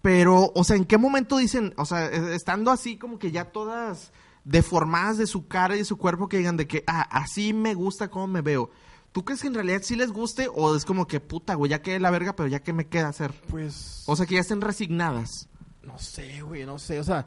[0.00, 3.46] Pero, o sea, ¿en qué momento dicen, o sea, eh, estando así como que ya
[3.46, 4.12] todas
[4.44, 7.74] deformadas de su cara y de su cuerpo, que digan de que, ah, así me
[7.74, 8.70] gusta cómo me veo?
[9.12, 11.82] ¿Tú crees que en realidad sí les guste o es como que, puta, güey, ya
[11.82, 13.32] quedé la verga, pero ya que me queda hacer?
[13.48, 14.02] Pues.
[14.06, 15.48] O sea, que ya estén resignadas.
[15.82, 16.98] no sé, güey, no sé.
[16.98, 17.26] O sea,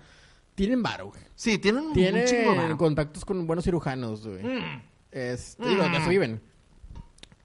[0.55, 1.21] tienen varo, güey.
[1.35, 2.77] Sí, tienen un chingo Tienen varo.
[2.77, 4.43] contactos con buenos cirujanos, güey.
[4.43, 4.81] Mm.
[5.11, 6.09] Este, digo, eso Mm.
[6.09, 6.41] viven.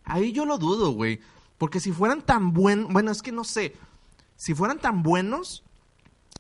[0.05, 1.21] Ahí yo lo dudo, güey.
[1.59, 3.77] Porque si fueran tan buenos, bueno, es que no sé.
[4.37, 5.63] Si fueran tan buenos,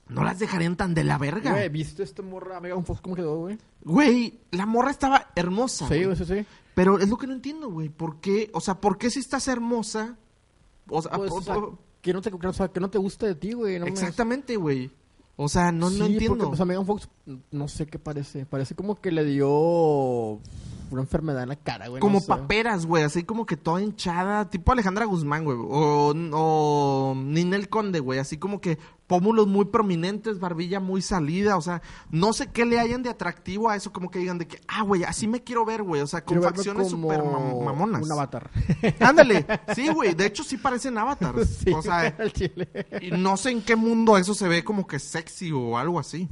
[0.09, 1.53] no las dejarían tan de la verga.
[1.53, 3.59] Güey, ¿viste esta morra Megan Fox cómo quedó, güey?
[3.83, 5.89] Güey, la morra estaba hermosa.
[5.89, 6.17] Sí, güey.
[6.17, 6.47] sí, sí.
[6.75, 7.89] Pero es lo que no entiendo, güey.
[7.89, 8.51] ¿Por qué?
[8.55, 10.17] O sea, ¿por qué si estás hermosa?
[10.89, 11.57] O sea, Pues, por- o sea,
[12.01, 13.79] que no te, o sea, que no te gusta de ti, güey.
[13.79, 14.91] No exactamente, güey.
[15.37, 16.37] O sea, no, no entiendo.
[16.39, 17.09] Porque, o sea, Megan Fox,
[17.51, 18.45] no sé qué parece.
[18.45, 19.49] Parece como que le dio
[20.91, 22.01] una enfermedad en la cara, güey.
[22.01, 22.27] no como sé.
[22.27, 27.99] paperas, güey, así como que toda hinchada, tipo Alejandra Guzmán, güey, o, o Ninel Conde,
[28.01, 28.79] güey, así como que
[29.13, 33.69] pómulos muy prominentes, barbilla muy salida, o sea, no sé qué le hayan de atractivo
[33.69, 36.07] a eso, como que digan de que, ah, güey, así me quiero ver, güey, o
[36.07, 38.03] sea, con facciones súper mam- mamonas.
[38.07, 38.51] Un avatar.
[39.01, 39.45] Ándale,
[39.75, 42.17] sí, güey, de hecho sí parecen avatars, sí, o sea,
[43.03, 46.31] y no sé en qué mundo eso se ve como que sexy o algo así.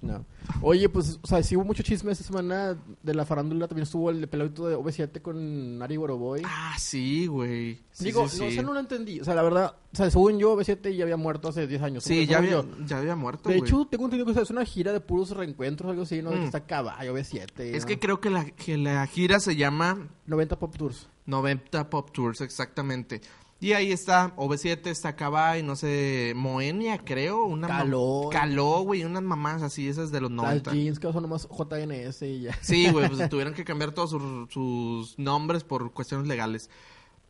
[0.00, 0.24] No.
[0.62, 3.68] Oye, pues, o sea, sí hubo mucho chisme esta semana de la farándula.
[3.68, 6.42] También estuvo el pelotito de OV7 con Ari Boroboy.
[6.44, 7.78] Ah, sí, güey.
[7.92, 8.50] Sí, Digo, sí, no, sí.
[8.50, 9.20] o sea, no lo entendí.
[9.20, 12.04] O sea, la verdad, o sea, según yo, OV7 ya había muerto hace 10 años.
[12.04, 13.68] Sí, ya había, ya había muerto, De güey.
[13.68, 16.30] hecho, tengo entendido que o sea, es una gira de puros reencuentros, algo así, ¿no?
[16.30, 16.46] De que Mm.
[16.46, 17.60] está caballo, OV7.
[17.74, 17.88] Es ¿no?
[17.88, 21.08] que creo que la, que la gira se llama 90 Pop Tours.
[21.26, 23.20] 90 Pop Tours, exactamente.
[23.62, 27.44] Y ahí está OV7, está Cabay, no sé, Moenia, creo.
[27.44, 28.28] Una Caló.
[28.32, 30.72] Caló, güey, unas mamás así, esas de los Las 90.
[30.72, 32.58] jeans que son nomás JNS y ya.
[32.60, 36.70] Sí, güey, pues tuvieron que cambiar todos sus, sus nombres por cuestiones legales.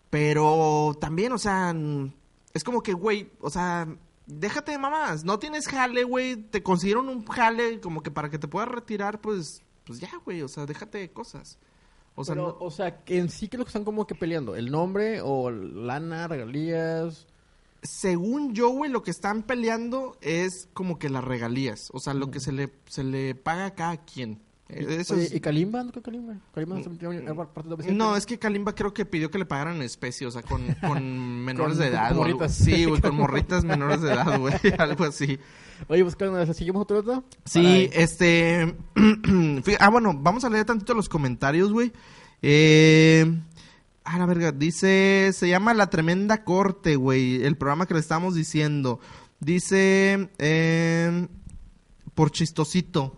[0.08, 1.76] Pero también, o sea,
[2.54, 3.86] es como que, güey, o sea,
[4.24, 5.24] déjate de mamás.
[5.24, 6.36] No tienes jale, güey.
[6.36, 10.40] Te consiguieron un jale como que para que te puedas retirar, pues, pues ya, güey,
[10.40, 11.58] o sea, déjate de cosas.
[12.14, 14.54] O sea, Pero, no- o sea, en sí que lo que están como que peleando,
[14.54, 17.26] el nombre o lana, regalías.
[17.82, 21.88] según yo, güey, lo que están peleando es como que las regalías.
[21.92, 24.40] O sea, lo que se le, se le paga a cada quien.
[24.68, 25.82] Eh, Eso Oye, es- ¿Y Kalimba?
[25.82, 26.34] ¿No creo Kalimba?
[26.54, 27.92] Kalimba de OV7.
[27.92, 30.62] No, es que Kalimba creo que pidió que le pagaran en especie, o sea, con,
[30.80, 32.08] con menores Con- de edad.
[32.08, 32.54] con morritas.
[32.54, 35.38] Sí, güey, con morritas menores de edad, güey, algo así.
[35.88, 37.24] Oye, pues, ¿qué ¿seguimos otro dato?
[37.44, 38.76] Sí, Para- este...
[39.80, 41.92] ah, bueno, vamos a leer tantito los comentarios, güey.
[42.40, 43.40] Eh...
[44.04, 45.30] Ah, la verga, dice...
[45.32, 48.98] Se llama La Tremenda Corte, güey, el programa que le estamos diciendo.
[49.38, 50.28] Dice...
[50.38, 51.26] Eh,
[52.14, 53.16] por chistosito.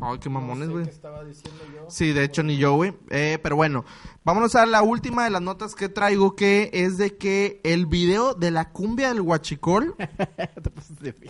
[0.00, 1.88] Ay, qué mamones, No sé güey.
[1.88, 2.94] Sí, de hecho ni yo, güey.
[3.10, 3.84] Eh, pero bueno,
[4.24, 8.34] vámonos a la última de las notas que traigo, que es de que el video
[8.34, 9.94] de la cumbia del huachicol...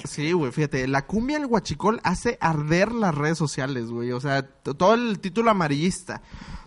[0.05, 4.13] Sí, güey, fíjate, la cumbia del huachicol hace arder las redes sociales, güey.
[4.13, 6.23] O sea, todo el título amarillista.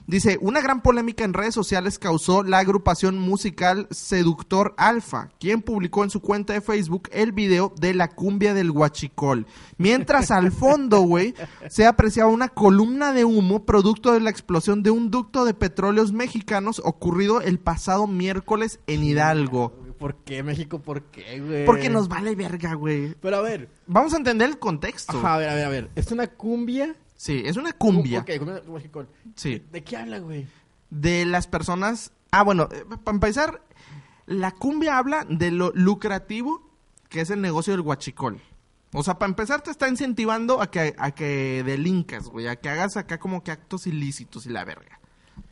[0.08, 6.06] Dice, una gran polémica en redes sociales causó la agrupación musical Seductor Alfa, quien publicó
[6.06, 9.46] en su cuenta de Facebook el video de la cumbia del huachicol.
[9.78, 11.34] Mientras al fondo, güey,
[11.78, 16.12] se apreciaba una columna de humo producto de la explosión de un ducto de petróleos
[16.12, 19.74] mexicanos ocurrido el pasado miércoles en Hidalgo.
[20.00, 20.80] ¿Por qué México?
[20.80, 21.66] ¿Por qué, güey?
[21.68, 23.14] Porque nos vale verga, güey.
[23.22, 23.70] Pero a ver.
[23.86, 25.20] Vamos a entender el contexto.
[25.20, 25.92] Ajá, a ver, a ver, a ver.
[25.94, 26.96] ¿Es una cumbia?
[27.16, 28.22] Sí, es una cumbia.
[28.22, 29.08] Ok, cumbia mexicana.
[29.36, 29.62] Sí.
[29.72, 30.48] ¿De qué habla, güey?
[30.90, 32.12] De las personas.
[32.32, 33.62] Ah, bueno, eh, para empezar,
[34.26, 36.68] la cumbia habla de lo lucrativo
[37.10, 38.42] que es el negocio del guachicol.
[38.94, 42.70] O sea, para empezar, te está incentivando a que, a que delincas, güey, a que
[42.70, 45.00] hagas acá como que actos ilícitos y la verga.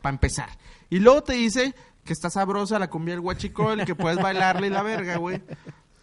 [0.00, 0.50] Para empezar.
[0.88, 1.74] Y luego te dice
[2.04, 5.42] que está sabrosa la cumbia del guachicol, que puedes bailarle y la verga, güey.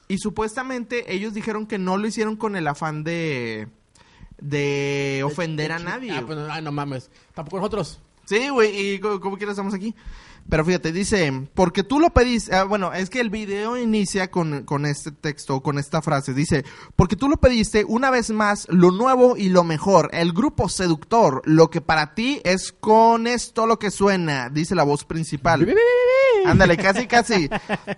[0.08, 3.68] Y supuestamente ellos dijeron que no lo hicieron con el afán de
[4.44, 6.12] de ofender a nadie.
[6.12, 7.10] Ah, pues ay, no mames.
[7.34, 8.02] Tampoco nosotros.
[8.26, 9.96] Sí, güey, y como quieras estamos aquí.
[10.50, 14.64] Pero fíjate, dice, porque tú lo pediste, ah, bueno, es que el video inicia con,
[14.64, 16.66] con este texto, con esta frase, dice,
[16.96, 21.42] porque tú lo pediste una vez más, lo nuevo y lo mejor, el grupo seductor,
[21.46, 25.66] lo que para ti es con esto lo que suena, dice la voz principal.
[26.46, 27.50] Ándale, casi, casi.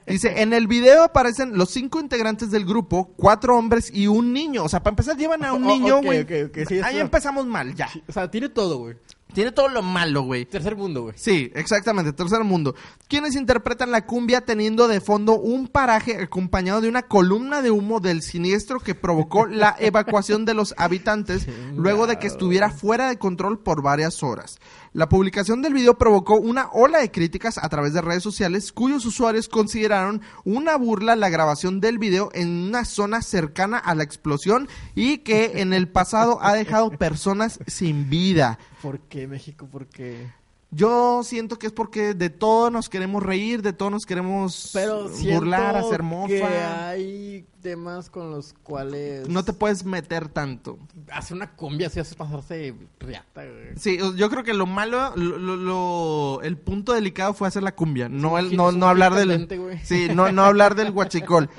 [0.06, 4.64] Dice, en el video aparecen los cinco integrantes del grupo, cuatro hombres y un niño.
[4.64, 6.26] O sea, para empezar llevan a un niño, güey.
[6.68, 7.89] sí, Ahí empezamos mal, ya.
[8.08, 8.96] O sea, tiene todo, güey.
[9.34, 10.45] Tiene todo lo malo, güey.
[10.45, 11.15] Tercer mundo, güey.
[11.17, 12.73] Sí, exactamente, tercer mundo.
[13.09, 17.99] Quienes interpretan la cumbia teniendo de fondo un paraje acompañado de una columna de humo
[17.99, 23.17] del siniestro que provocó la evacuación de los habitantes luego de que estuviera fuera de
[23.17, 24.59] control por varias horas.
[24.96, 29.06] La publicación del video provocó una ola de críticas a través de redes sociales cuyos
[29.06, 34.70] usuarios consideraron una burla la grabación del video en una zona cercana a la explosión
[34.96, 38.58] y que en el pasado ha dejado personas sin vida.
[38.82, 39.68] ¿Por qué México?
[39.70, 40.32] ¿Por qué?
[40.72, 45.07] Yo siento que es porque de todo nos queremos reír, de todo nos queremos Pero
[45.09, 46.89] burlar, hacer que mofa.
[46.89, 49.30] hay temas con los cuales...
[49.30, 50.78] No te puedes meter tanto.
[51.11, 53.78] Hacer una cumbia así hace pasarse riata, güey.
[53.78, 57.74] Sí, yo creo que lo malo, lo, lo- lo- el punto delicado fue hacer la
[57.74, 59.80] cumbia, no el, no, hablar del, güey.
[59.84, 61.49] sí, no, no hablar del guachicol.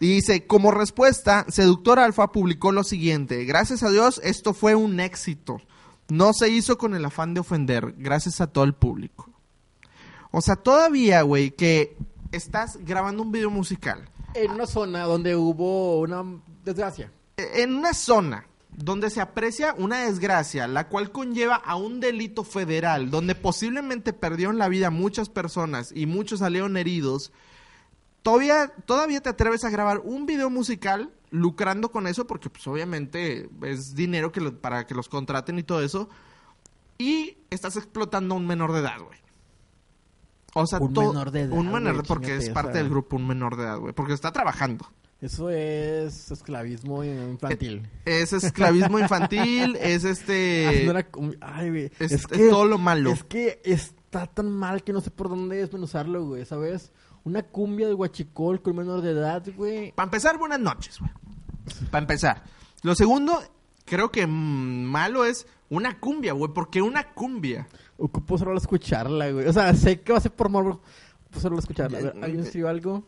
[0.00, 4.98] Y dice, como respuesta, Seductor Alfa publicó lo siguiente, gracias a Dios esto fue un
[4.98, 5.60] éxito.
[6.12, 9.30] No se hizo con el afán de ofender, gracias a todo el público.
[10.30, 11.96] O sea, todavía, güey, que
[12.32, 16.22] estás grabando un video musical En una zona donde hubo una
[16.66, 17.10] desgracia.
[17.38, 23.10] en una zona donde se aprecia una desgracia, la cual conlleva a un delito federal,
[23.10, 27.32] donde posiblemente perdieron la vida muchas personas y muchos salieron heridos,
[28.20, 33.48] todavía, todavía te atreves a grabar un video musical lucrando con eso, porque pues obviamente
[33.62, 36.08] es dinero que lo- para que los contraten y todo eso,
[36.98, 39.18] y estás explotando a un menor de edad, güey.
[40.54, 43.26] O sea, Un menor de edad, Un menor, güey, porque es parte del grupo, un
[43.26, 44.86] menor de edad, güey, porque está trabajando.
[45.22, 47.88] Eso es esclavismo infantil.
[48.04, 50.84] Es esclavismo infantil, es este...
[51.10, 51.90] Cum- Ay, güey.
[51.98, 53.10] es- es todo lo malo.
[53.12, 56.90] Es que está tan mal que no sé por dónde desmenuzarlo, güey, ¿sabes?
[57.24, 59.92] Una cumbia de guachicol con menor de edad, güey.
[59.92, 61.10] Para empezar, buenas noches, güey.
[61.90, 62.42] Para empezar.
[62.82, 63.40] Lo segundo,
[63.84, 66.52] creo que mm, malo es una cumbia, güey.
[66.52, 67.68] porque una cumbia?
[67.96, 69.46] Ocupo solo escucharla, güey.
[69.46, 70.82] O sea, sé que va a ser por morbo.
[71.30, 71.98] Pues solo escucharla.
[71.98, 73.04] A ver, ¿Alguien escribió algo?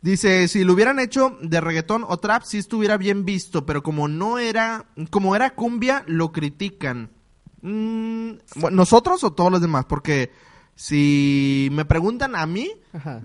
[0.00, 4.06] Dice, si lo hubieran hecho de reggaetón o trap, sí estuviera bien visto, pero como
[4.06, 7.10] no era, como era cumbia, lo critican.
[7.62, 8.32] Mm,
[8.70, 9.86] ¿Nosotros o todos los demás?
[9.86, 10.30] Porque
[10.80, 12.70] si me preguntan a mí,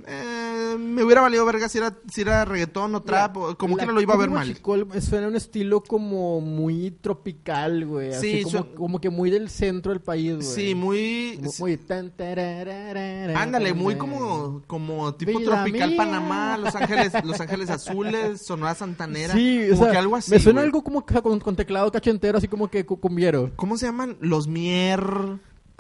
[0.08, 3.84] eh, me hubiera valido verga si era, si era reggaetón o trap, o como La
[3.84, 4.48] quiera lo iba a ver mal.
[4.48, 8.12] guachicol me suena un estilo como muy tropical, güey.
[8.12, 10.48] Así Sí, como, su- como que muy del centro del país, güey.
[10.48, 11.38] Sí, muy...
[11.44, 11.78] Mu- Muy...
[11.78, 15.98] tan, tararara, Ándale, muy como, como tipo tropical mía.
[15.98, 20.32] Panamá, Los Ángeles, Los Ángeles Azules, Sonora Santanera, Sí, o como sea, que algo así.
[20.32, 20.66] me suena güey.
[20.70, 23.52] algo como que con, con teclado cachentero, así como que cu- cumbiero.
[23.56, 24.18] ¿Cómo se llaman?
[24.22, 25.04] Los Mier,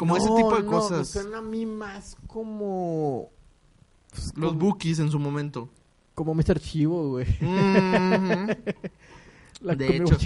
[0.03, 0.99] como ese tipo de no, cosas.
[0.99, 3.29] Me suena a mí más como.
[4.09, 5.69] pues, Los como, Bookies en su momento.
[6.13, 6.59] como Mr.
[6.59, 7.27] Chivo, güey.
[7.39, 8.47] Mhm.
[9.61, 10.17] La De hecho.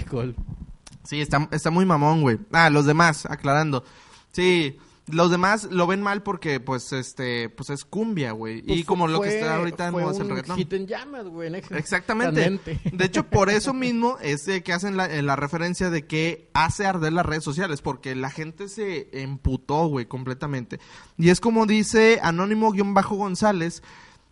[1.04, 2.38] Sí, está, está muy mamón, güey.
[2.52, 3.84] Ah, los demás, aclarando.
[4.32, 4.76] Sí,
[5.10, 8.62] los demás lo ven mal porque, pues, este, pues es cumbia, güey.
[8.62, 10.56] Pues y como lo que está ahorita moda es el reggaetón.
[10.56, 11.48] hit en llamas, güey.
[11.48, 12.80] en ex- Exactamente.
[12.92, 16.50] De hecho, por eso mismo es de que hacen la, eh, la referencia de que
[16.54, 20.80] hace arder las redes sociales, porque la gente se emputó, güey, completamente.
[21.16, 23.82] Y es como dice Anónimo-González,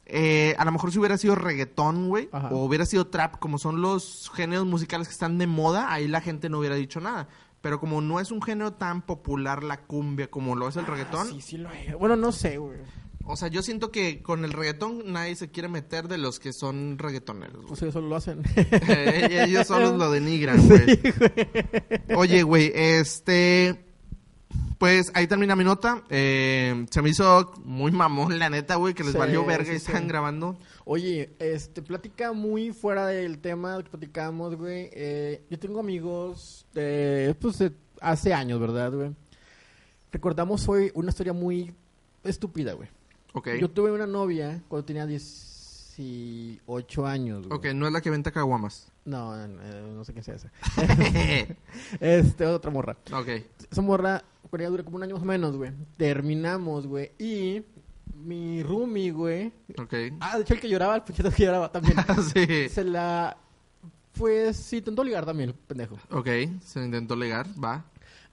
[0.09, 3.81] eh, a lo mejor si hubiera sido reggaetón, güey, o hubiera sido trap, como son
[3.81, 7.29] los géneros musicales que están de moda, ahí la gente no hubiera dicho nada.
[7.67, 11.27] Pero como no es un género tan popular la cumbia como lo es el reggaetón,
[11.29, 11.93] Ah, sí, sí lo es.
[11.99, 12.79] Bueno, no sé, güey.
[13.25, 16.53] o sea, yo siento que con el reggaetón nadie se quiere meter de los que
[16.53, 17.57] son reggaetoneros.
[17.57, 17.67] güey.
[17.67, 18.43] Pues eso lo hacen.
[18.57, 21.01] Eh, ellos solos lo denigran, güey.
[22.17, 23.83] Oye, güey, este...
[24.79, 26.05] Pues ahí termina mi nota.
[26.11, 29.81] Eh, se me hizo muy mamón, la neta, güey, que les Sí, valió verga y
[29.81, 30.07] sí, sí.
[30.07, 30.57] grabando.
[30.89, 34.89] Oye, este, plática muy fuera del tema que platicamos, güey.
[34.93, 39.11] Eh, yo tengo amigos de, pues, de hace años, ¿verdad, güey?
[40.13, 41.75] Recordamos hoy una historia muy
[42.23, 42.89] estúpida, güey.
[43.33, 43.49] Ok.
[43.61, 47.59] Yo tuve una novia cuando tenía 18 años, güey.
[47.59, 48.93] Ok, no es la que venta caguamas.
[49.05, 49.49] No, eh,
[49.93, 50.53] no sé qué sea esa.
[50.77, 51.57] ok.
[52.01, 52.97] Este, otra morra.
[53.69, 55.73] Esa morra, con ella duré como un año más o menos, güey.
[55.97, 57.11] Terminamos, güey.
[57.19, 57.65] Y
[58.15, 59.53] mi roomie, güey.
[59.79, 59.95] Ok.
[60.21, 61.97] Ah, de hecho el que lloraba, el puchito que lloraba también.
[62.35, 62.69] sí.
[62.69, 63.37] se la
[64.13, 65.97] Pues sí, intentó ligar también, el pendejo.
[66.11, 66.29] Ok,
[66.65, 67.85] se intentó ligar, va.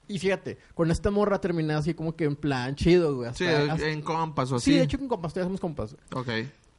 [0.07, 3.31] Y fíjate, con esta morra terminé así como que en plan chido, güey.
[3.35, 4.71] Sí, hasta- en compas o así.
[4.71, 5.95] sí, de hecho con compas, todavía somos compas.
[6.13, 6.27] Ok.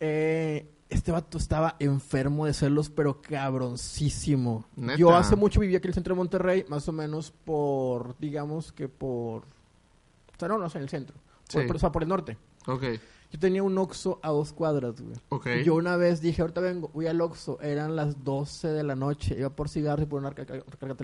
[0.01, 4.67] Eh, este vato estaba enfermo de celos, pero cabroncísimo.
[4.77, 4.99] ¿Neta?
[4.99, 8.73] Yo hace mucho vivía aquí en el centro de Monterrey, más o menos por, digamos
[8.73, 9.43] que por...
[9.43, 11.17] O sea, no, no, o sea, en el centro.
[11.53, 11.67] Por, Sí.
[11.67, 12.37] por- o sea, por el norte.
[12.67, 12.85] Ok.
[13.31, 15.17] Yo tenía un Oxxo a dos cuadras, güey.
[15.31, 15.47] Ok.
[15.61, 17.61] Y Yo una vez dije, ahorita vengo, voy al Oxxo.
[17.61, 19.35] Eran las 12 de la noche.
[19.37, 20.33] Iba por cigarros y por una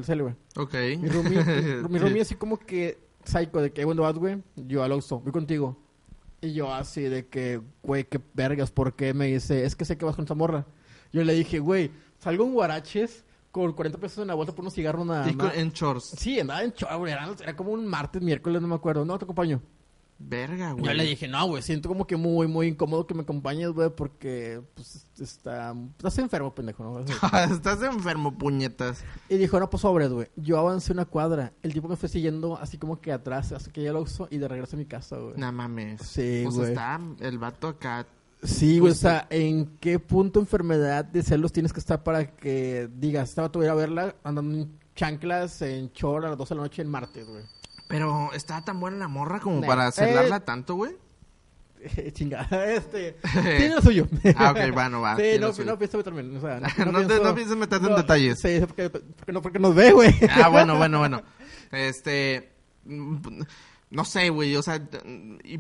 [0.05, 0.35] cel, güey.
[0.57, 0.75] Ok.
[1.01, 1.43] Mi roomie,
[1.89, 4.43] mi roomie así como que psycho de que, ¿dónde vas, güey?
[4.55, 5.77] Yo al Oxxo, voy contigo.
[6.41, 9.13] Y yo así de que, güey, qué vergas, ¿por qué?
[9.13, 10.67] Me dice, es que sé que vas con esa morra.
[11.13, 14.75] Yo le dije, güey, salgo en guaraches con 40 pesos en la bolsa por unos
[14.75, 15.57] cigarros nada más.
[15.57, 16.15] en shorts.
[16.17, 19.05] Sí, andaba en güey, era, era como un martes, miércoles, no me acuerdo.
[19.05, 19.61] No, te acompaño.
[20.23, 20.85] Verga, güey.
[20.85, 23.89] Yo le dije, no, güey, siento como que muy, muy incómodo que me acompañes, güey,
[23.89, 25.75] porque, pues, está...
[25.97, 26.99] Estás enfermo, pendejo, ¿no?
[26.99, 27.13] Así.
[27.55, 29.03] Estás enfermo, puñetas.
[29.31, 30.29] Y dijo, no, pues sobres, güey.
[30.37, 31.55] Yo avancé una cuadra.
[31.63, 34.37] El tipo me fue siguiendo así como que atrás, hasta que llegué al Oxxo y
[34.37, 35.35] de regreso a mi casa, güey.
[35.39, 36.03] No mames.
[36.03, 36.73] Sí, O sea, güey.
[36.73, 38.07] está el vato acá.
[38.43, 42.89] Sí, güey, o sea, ¿en qué punto enfermedad de celos tienes que estar para que
[42.95, 46.63] digas, estaba tu a verla andando en chanclas en chor a las 12 de la
[46.63, 47.43] noche en martes, güey?
[47.91, 50.41] Pero está tan buena la morra como para celarla Eh.
[50.41, 50.97] tanto, güey.
[52.13, 53.17] Chingada, este.
[53.33, 54.07] Tiene lo suyo.
[54.37, 56.37] Ah, ok, bueno, va, Sí, no, no pienso también.
[56.37, 58.39] O sea, No te- no pienses meterte en detalles.
[58.41, 60.15] Sí, porque, porque, no, porque nos ve, güey.
[60.31, 61.23] Ah, bueno, bueno, bueno.
[61.73, 62.53] Este.
[63.91, 64.55] No sé, güey.
[64.57, 64.81] O sea,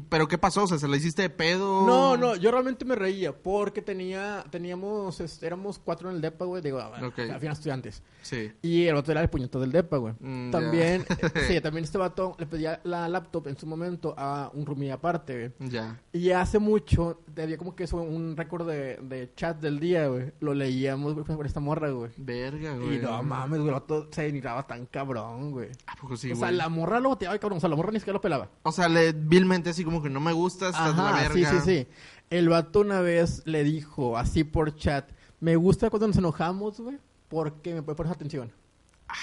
[0.08, 0.62] ¿pero qué pasó?
[0.64, 1.84] O sea, ¿se la hiciste de pedo?
[1.86, 6.44] No, no, yo realmente me reía porque tenía, teníamos, este, éramos cuatro en el depa,
[6.44, 7.18] güey, digo, a- Ok.
[7.20, 8.02] al final estudiantes.
[8.22, 8.52] Sí.
[8.62, 10.14] Y el otro era el puñeto del depa, güey.
[10.20, 11.08] Mm, también, eh,
[11.56, 15.52] sí, también este vato le pedía la laptop en su momento a un roomie aparte,
[15.58, 15.70] güey.
[15.70, 16.00] Ya.
[16.12, 20.32] Y hace mucho, había como que eso, un récord de, de chat del día, güey.
[20.40, 22.10] Lo leíamos, güey, por esta morra, güey.
[22.16, 22.96] Verga, güey.
[22.96, 25.70] Y no mames, güey, el vato se denigraba tan cabrón, güey.
[25.86, 27.56] ¿A poco sí, o sea, la morra lo boteaba, cabrón.
[27.56, 28.50] O sea, la morra ni siquiera lo pelaba.
[28.62, 31.40] O sea, le, vilmente así como que no me gustas, estás de la Ajá, sí,
[31.40, 31.60] verga.
[31.62, 31.86] sí, sí.
[32.30, 35.10] El vato una vez le dijo, así por chat,
[35.40, 36.98] me gusta cuando nos enojamos, güey,
[37.28, 38.52] porque me puede poner atención.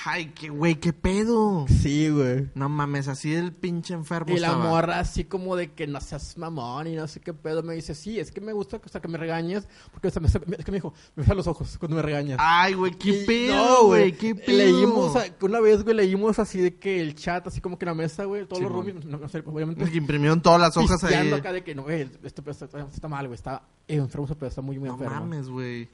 [0.06, 1.66] Ay, qué güey, qué pedo.
[1.68, 2.50] Sí, güey.
[2.56, 6.38] No mames, así el pinche enfermo Y la morra así como de que no seas
[6.38, 7.64] mamón y no sé qué pedo.
[7.64, 9.68] Me dice, sí, es que me gusta sea, que me regañes.
[9.92, 12.38] Porque sea, me- es que me dijo, me besan los ojos cuando me regañas.
[12.42, 14.58] Ay, güey, qué Y- pedo, no, güey, qué pedo.
[14.58, 17.90] Leímos, a- una vez, güey, leímos así de que el chat, así como que en
[17.90, 19.86] la mesa, güey, todos los roomies, no, no sé, obviamente.
[19.90, 21.32] Que imprimieron todas las hojas ahí.
[21.32, 24.62] acá de que no, güey, este pedo está, está mal, güey, está enfermo pedo, está
[24.62, 25.16] muy, muy No enfermo.
[25.22, 25.90] mames, güey.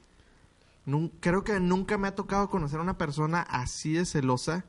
[0.86, 4.64] Nun- creo que nunca me ha tocado conocer a una persona así de celosa.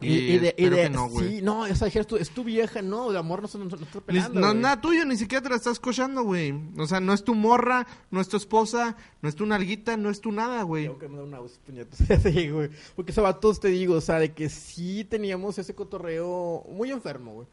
[0.00, 3.18] Y, y de, y de- no, sí, no, dijeras tú, es tu vieja, no, de
[3.18, 5.56] amor no, se- no, no está pelando, no es nada tuyo, ni siquiera te la
[5.56, 6.54] estás cochando, güey.
[6.78, 10.08] O sea, no es tu morra, no es tu esposa, no es tu nalguita, no
[10.08, 10.84] es tu nada, güey.
[10.84, 11.98] Tengo que mandar una voz, puñetas.
[12.22, 12.70] Sí, güey.
[12.94, 17.34] Porque ese vatos te digo, o sea, de que sí teníamos ese cotorreo muy enfermo,
[17.34, 17.48] güey.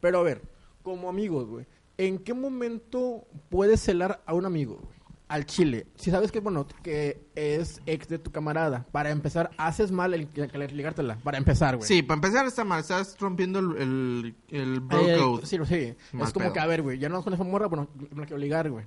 [0.00, 0.42] Pero a ver,
[0.82, 1.64] como amigos, güey,
[1.96, 4.93] ¿en qué momento puedes celar a un amigo, güey?
[5.26, 5.86] Al chile.
[5.96, 8.86] Si sabes que, bueno, que es ex de tu camarada.
[8.92, 11.16] Para empezar, haces mal el, el ligártela.
[11.16, 11.88] Para empezar, güey.
[11.88, 15.46] Sí, para empezar está mal, estás rompiendo el, el, el bro Eh, code.
[15.46, 15.94] sí, sí.
[16.12, 16.52] Mal es como pedo.
[16.52, 18.84] que, a ver, güey, ya no con esa morra, bueno, me la quiero ligar, güey.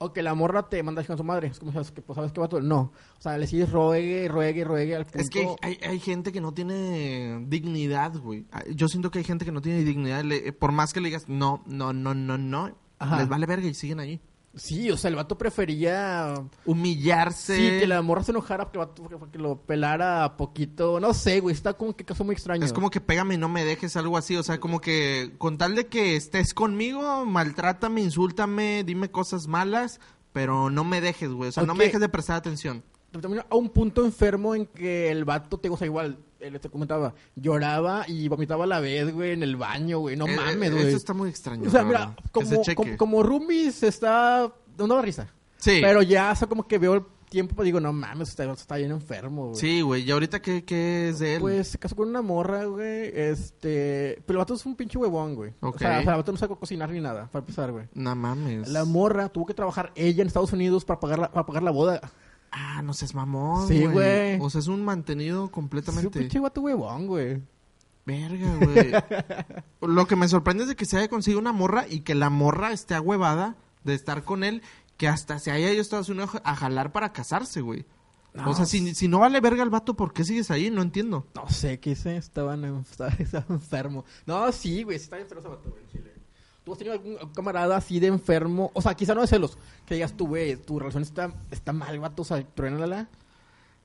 [0.00, 1.48] O que la morra te manda con su madre.
[1.48, 2.02] Es como, ¿sabes qué?
[2.02, 2.60] Pues, ¿sabes qué, vato?
[2.60, 2.92] No.
[3.18, 5.18] O sea, le sigues roegue, roegue, roegue al punto...
[5.20, 8.46] Es que hay, hay gente que no tiene dignidad, güey.
[8.52, 10.22] Ah, Yo siento que hay gente que no tiene dignidad.
[10.24, 13.18] Le- por más que le digas no, no, no, no, no, Ajá.
[13.18, 14.20] les vale verga y siguen allí.
[14.54, 16.34] Sí, o sea, el vato prefería...
[16.64, 17.56] Humillarse.
[17.56, 20.98] Sí, que la morra se enojara porque, el vato- porque- que lo pelara poquito.
[21.00, 22.64] No sé, güey, está como que caso muy extraño.
[22.64, 24.36] Es como que pégame y no me dejes, algo así.
[24.36, 30.00] O sea, como que con tal de que estés conmigo, maltrátame, insúltame, dime cosas malas,
[30.32, 31.50] pero no me dejes, güey.
[31.50, 32.82] O sea, no me dejes de prestar atención.
[33.12, 36.68] También a un punto enfermo en que el vato, te, o sea, igual, él te
[36.68, 40.16] comentaba, lloraba y vomitaba a la vez, güey, en el baño, güey.
[40.16, 40.88] No Eh, mames, eh, güey.
[40.88, 41.66] Eso está muy extraño.
[41.66, 45.28] O sea, mira, como, como, como está dando risa.
[45.56, 45.78] Sí.
[45.82, 48.76] Pero ya, o sea, como que veo el tiempo, pues digo, no mames, está, está
[48.76, 49.60] bien enfermo, güey.
[49.60, 50.02] Sí, güey.
[50.02, 51.40] ¿Y ahorita qué, qué es de él?
[51.40, 54.22] Pues se casó con una morra, güey, este...
[54.24, 55.52] Pero el vato es un pinche huevón, güey.
[55.60, 55.76] Ok.
[55.76, 57.86] O, sea, o sea, el vato no sabe cocinar ni nada, para empezar, güey.
[57.94, 58.68] No mames.
[58.68, 61.70] La morra tuvo que trabajar ella en Estados Unidos para pagar la, para pagar la
[61.70, 62.00] boda.
[62.50, 64.38] Ah, no seas mamón, Sí, güey.
[64.40, 66.40] O sea, es un mantenido Es un completamente...
[66.40, 67.42] vato huevón, güey.
[68.06, 68.92] Verga, güey.
[69.94, 72.30] Lo que me sorprende es de que se haya conseguido una morra y que la
[72.30, 74.62] morra esté ahuevada de estar con él,
[74.96, 77.84] que hasta se haya ido a Estados Unidos a jalar para casarse, güey.
[78.34, 80.70] No, o sea, si, si no vale verga el vato, ¿por qué sigues ahí?
[80.70, 81.26] No entiendo.
[81.34, 84.04] No sé, qué hice, estaban en- estaba, estaba enfermo.
[84.26, 86.12] No, sí, güey, sí está enfermo ese vato, güey, en Chile.
[86.68, 88.70] ¿Tú has tenido algún camarada así de enfermo?
[88.74, 89.56] O sea, quizá no de celos,
[89.86, 93.08] que digas tú, güey, tu relación está, está mal, vato, o sea, truénala.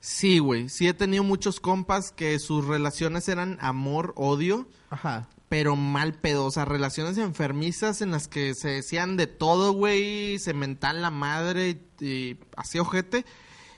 [0.02, 0.68] Sí, güey.
[0.68, 5.30] Sí he tenido muchos compas que sus relaciones eran amor, odio, Ajá.
[5.48, 6.44] pero mal pedo.
[6.46, 10.40] O sea, relaciones enfermizas en las que se decían de todo, güey.
[10.40, 13.26] Se mentan la madre y, y así ojete.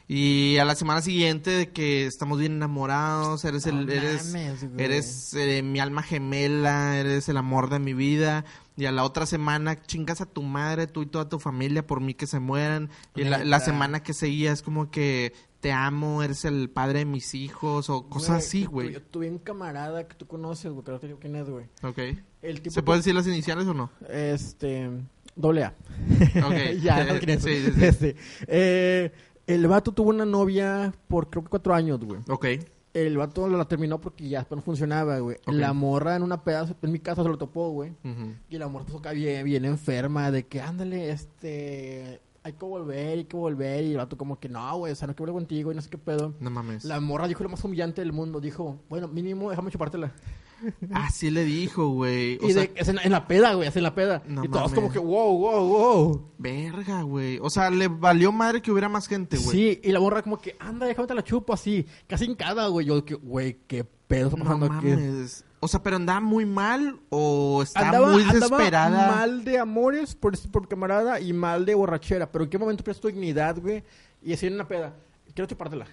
[0.07, 4.35] Y a la semana siguiente de que estamos bien enamorados, eres el, eres,
[4.77, 8.45] eres eh, mi alma gemela, eres el amor de mi vida.
[8.77, 12.01] Y a la otra semana chingas a tu madre, tú y toda tu familia por
[12.01, 12.89] mí que se mueran.
[13.15, 15.33] Y la, la semana que seguía es como que
[15.65, 18.93] te amo, eres el padre de mis hijos o cosas así, güey.
[18.93, 21.65] Yo tuve un camarada que tú conoces, güey, pero no te digo quién es, güey.
[21.81, 21.97] Ok.
[22.43, 23.89] El tipo ¿Se pueden decir las iniciales o no?
[24.07, 24.87] Este.
[25.35, 25.73] Doble A.
[26.45, 26.79] Ok.
[26.83, 27.71] ya, no sí, sí.
[27.81, 28.15] Este,
[28.47, 29.11] eh,
[29.47, 32.21] el vato tuvo una novia por creo que cuatro años, güey.
[32.29, 32.45] Ok.
[32.93, 35.37] El vato la terminó porque ya no funcionaba, güey.
[35.47, 37.93] La morra en una pedazo, en mi casa se lo topó, güey.
[38.49, 42.21] Y la morra puso acá bien, bien enferma, de que ándale, este.
[42.43, 43.83] Hay que volver, hay que volver.
[43.83, 45.81] Y el vato, como que no, güey, o sea, no quiero volver contigo y no
[45.81, 46.35] sé qué pedo.
[46.39, 46.85] No mames.
[46.85, 48.39] La morra dijo lo más humillante del mundo.
[48.39, 50.13] Dijo, bueno, mínimo déjame chupártela.
[50.93, 52.37] Así le dijo, güey.
[52.41, 54.23] O y sea, de, es en, en la peda, güey, es en la peda.
[54.27, 54.75] No y todos mames.
[54.75, 56.31] como que, wow, wow, wow.
[56.37, 57.39] verga, güey.
[57.41, 59.49] O sea, le valió madre que hubiera más gente, güey.
[59.51, 61.85] Sí, y la morra como que, anda, déjame te la chupo así.
[62.07, 62.85] Casi en cada, güey.
[62.85, 64.87] Yo, que, güey, qué pedo está No pasando aquí.
[65.59, 69.11] O sea, pero andaba muy mal o está Andaba, muy andaba desesperada.
[69.15, 72.31] mal de amores por, por camarada y mal de borrachera.
[72.31, 73.83] Pero ¿en qué momento pierdes tu dignidad, güey?
[74.21, 74.93] Y así en una peda.
[75.33, 75.87] Quiero chupártela.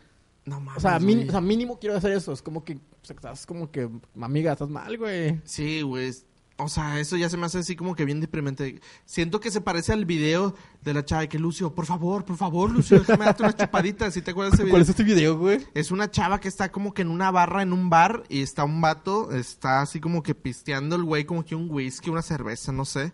[0.45, 0.79] No mames.
[0.79, 2.33] O sea, min- o sea, mínimo quiero hacer eso.
[2.33, 3.89] Es como que, o sea, estás como que,
[4.21, 5.41] amiga, estás mal, güey.
[5.45, 6.13] Sí, güey.
[6.59, 8.81] O sea, eso ya se me hace así como que bien deprimente.
[9.05, 12.37] Siento que se parece al video de la chava de que Lucio, por favor, por
[12.37, 14.15] favor, Lucio, déjame darte unas chupaditas.
[14.15, 14.71] ¿Sí te acuerdas de ese video?
[14.75, 15.67] ¿Cuál es este video, güey?
[15.75, 18.65] Es una chava que está como que en una barra en un bar y está
[18.65, 22.71] un vato, está así como que pisteando el güey como que un whisky, una cerveza,
[22.71, 23.13] no sé.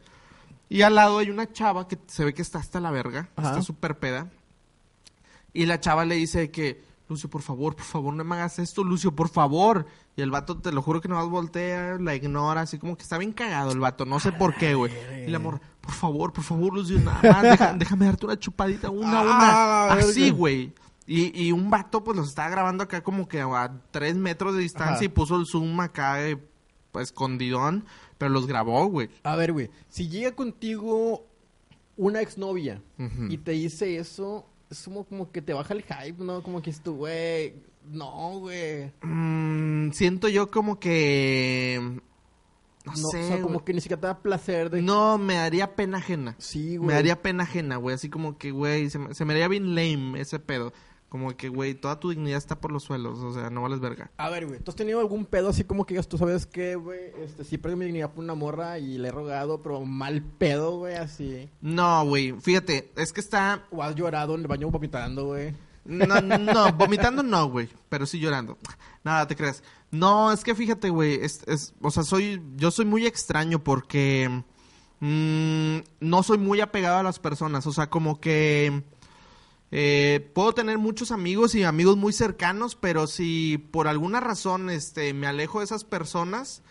[0.69, 3.51] Y al lado hay una chava que se ve que está hasta la verga, Ajá.
[3.51, 4.31] está súper peda.
[5.55, 8.85] Y la chava le dice que, Lucio, por favor, por favor, no me hagas esto,
[8.85, 9.87] Lucio, por favor.
[10.17, 13.17] Y el vato, te lo juro que nomás voltea, la ignora, así como que está
[13.19, 14.93] bien cagado el vato, no sé por qué, güey.
[15.27, 18.91] Y la morra, por favor, por favor, Lucio, nada más, deja- déjame darte una chupadita,
[18.91, 20.03] una, Ah, una.
[20.03, 20.73] Así, güey.
[21.07, 24.61] Y, y un vato, pues, los estaba grabando acá como que a tres metros de
[24.61, 25.05] distancia Ajá.
[25.05, 26.37] y puso el zoom acá, eh,
[26.93, 27.87] pues, escondidón,
[28.19, 29.09] pero los grabó, güey.
[29.23, 29.71] A ver, güey.
[29.89, 31.25] Si llega contigo
[31.97, 32.83] una exnovia
[33.31, 36.43] y te dice eso, es como, como que te baja el hype, ¿no?
[36.43, 37.55] Como que es tu, güey.
[37.91, 38.93] No, güey.
[39.03, 41.81] Mm, siento yo como que...
[42.85, 43.65] No, No, sé, o sea, como güey.
[43.67, 44.81] que ni siquiera te da placer de...
[44.83, 46.35] No, me daría pena ajena.
[46.39, 46.89] Sí, güey.
[46.89, 47.95] Me daría pena ajena, güey.
[47.95, 50.73] Así como que, güey, se me, se me haría bien lame ese pedo.
[51.09, 53.19] Como que, güey, toda tu dignidad está por los suelos.
[53.21, 54.11] O sea, no vales verga.
[54.19, 56.75] A ver, güey, ¿tú has tenido algún pedo así como que digas, tú sabes qué,
[56.75, 57.13] güey?
[57.19, 60.79] Este, sí perdí mi dignidad por una morra y le he rogado, pero mal pedo,
[60.79, 61.49] güey, así.
[61.63, 62.33] No, güey.
[62.41, 63.67] Fíjate, es que está...
[63.71, 65.55] O has llorado en el baño vomitando, güey.
[65.89, 68.59] No, no, vomitando no, güey, pero sí llorando.
[69.03, 69.63] Nada, te creas.
[69.91, 74.43] No, es que fíjate, güey, es, es, o sea, soy, yo soy muy extraño porque
[75.01, 78.83] mm, no soy muy apegado a las personas, o sea, como que
[79.71, 85.15] eh, puedo tener muchos amigos y amigos muy cercanos, pero si por alguna razón, este,
[85.15, 86.63] me alejo de esas personas,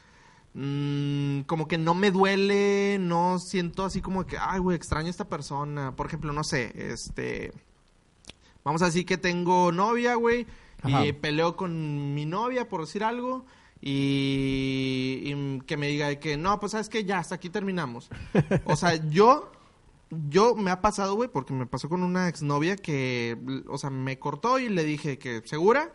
[0.54, 5.12] mm, como que no me duele, no siento así como que, ay, güey, extraño a
[5.12, 5.96] esta persona.
[5.96, 7.52] Por ejemplo, no sé, este,
[8.68, 10.46] Vamos a decir que tengo novia, güey,
[10.84, 13.46] y peleo con mi novia, por decir algo,
[13.80, 18.10] y, y que me diga de que, no, pues sabes que ya, hasta aquí terminamos.
[18.66, 19.54] o sea, yo,
[20.10, 23.38] yo me ha pasado, güey, porque me pasó con una exnovia que,
[23.68, 25.94] o sea, me cortó y le dije que, ¿segura?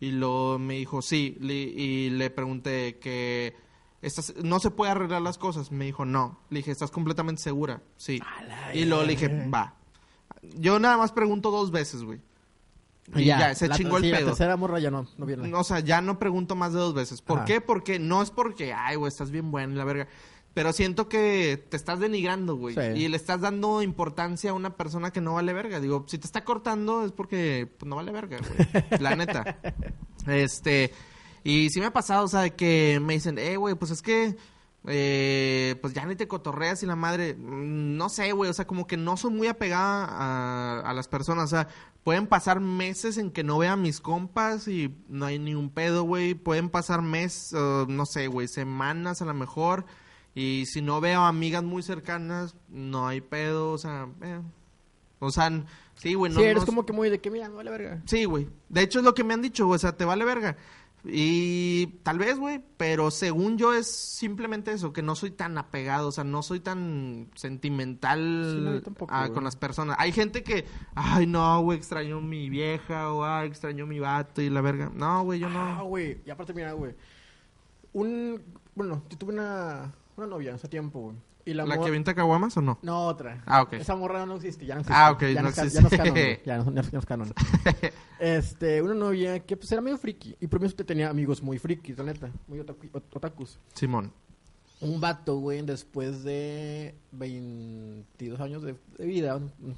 [0.00, 3.56] Y lo me dijo, sí, le- y le pregunté que,
[4.00, 5.72] estás, no se puede arreglar las cosas.
[5.72, 6.38] Me dijo, no.
[6.50, 7.82] Le dije, ¿estás completamente segura?
[7.96, 8.20] Sí.
[8.74, 9.74] Y luego le dije, va.
[10.54, 12.20] Yo nada más pregunto dos veces, güey.
[13.16, 14.28] Y ya, se la- chingó el sí, La pedo.
[14.28, 15.52] tercera morra ya no, no viene.
[15.54, 17.22] O sea, ya no pregunto más de dos veces.
[17.22, 17.46] ¿Por Ajá.
[17.46, 17.60] qué?
[17.60, 20.06] Porque no es porque, ay, güey, estás bien bueno y la verga.
[20.58, 22.74] Pero siento que te estás denigrando, güey.
[22.74, 22.80] Sí.
[23.02, 25.78] Y le estás dando importancia a una persona que no vale verga.
[25.78, 28.84] Digo, si te está cortando es porque pues, no vale verga, güey.
[29.00, 29.56] La neta.
[30.26, 30.92] Este.
[31.44, 34.02] Y sí me ha pasado, o sea, de que me dicen, eh, güey, pues es
[34.02, 34.36] que.
[34.88, 37.34] eh, pues ya ni te cotorreas y la madre.
[37.34, 38.50] mm, No sé, güey.
[38.50, 41.44] O sea, como que no soy muy apegada a, a las personas.
[41.44, 41.68] O sea,
[42.02, 45.70] pueden pasar meses en que no vea a mis compas y no hay ni un
[45.70, 46.34] pedo, güey.
[46.34, 49.86] Pueden pasar meses, no sé, güey, semanas a lo mejor.
[50.38, 54.40] Y si no veo amigas muy cercanas, no hay pedo, o sea, eh.
[55.18, 55.50] o sea,
[55.96, 58.02] sí, güey, no, sí, eres no- como que muy de que, mira, me vale verga.
[58.06, 58.48] Sí, güey.
[58.68, 60.56] De hecho es lo que me han dicho, güey, o sea, te vale verga.
[61.04, 66.08] Y tal vez, güey, pero según yo es simplemente eso, que no soy tan apegado,
[66.08, 69.96] o sea, no soy tan sentimental Sí, tampoco, ah, con las personas.
[69.98, 74.50] Hay gente que, ay, no, güey, extraño mi vieja o ay, extraño mi vato y
[74.50, 74.90] la verga.
[74.94, 75.84] No, güey, yo Ah, no.
[75.86, 76.94] güey, y aparte, mira, güey.
[77.92, 78.42] Un.
[78.74, 81.16] Bueno, yo tuve una, una novia hace tiempo, güey.
[81.44, 82.78] Y la, ¿La que avienta caguamas o no?
[82.82, 83.42] No, otra.
[83.46, 83.74] Ah, ok.
[83.74, 85.00] Esa morra no existe, ya no existe.
[85.00, 85.74] Ah, ok, ya no existe.
[85.76, 86.14] Ya no es canon,
[86.44, 87.34] ya no, ya no es canon.
[88.18, 90.36] Este, una novia que pues era medio friki.
[90.40, 92.30] Y por mí usted tenía amigos muy frikis, la neta.
[92.48, 93.58] Muy otaku- ot- otakus.
[93.72, 94.12] Simón.
[94.80, 99.72] Un vato, güey, después de 22 años de, de vida, mm,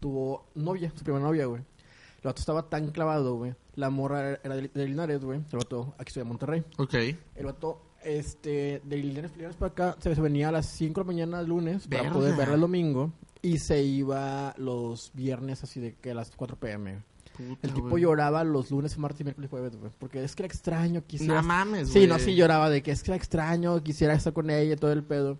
[0.00, 1.62] tuvo novia, su primera novia, güey.
[1.62, 3.54] El vato estaba tan clavado, güey.
[3.74, 5.38] La morra era de, de Linares, güey.
[5.52, 6.64] El vato aquí estoy en Monterrey.
[6.78, 6.94] Ok.
[6.94, 11.06] El vato, este, de Linares, Linares para acá, se, venía a las 5 de la
[11.06, 13.12] mañana lunes para poder verla el domingo.
[13.40, 17.02] Y se iba los viernes así de que a las 4 pm.
[17.36, 19.72] Puta, El tipo lloraba los lunes, martes miércoles y jueves.
[19.98, 21.40] Porque es que era extraño, quisiera...
[21.40, 24.50] No mames, Sí, no, sí lloraba de que es que era extraño, quisiera estar con
[24.50, 25.38] ella y todo el pedo.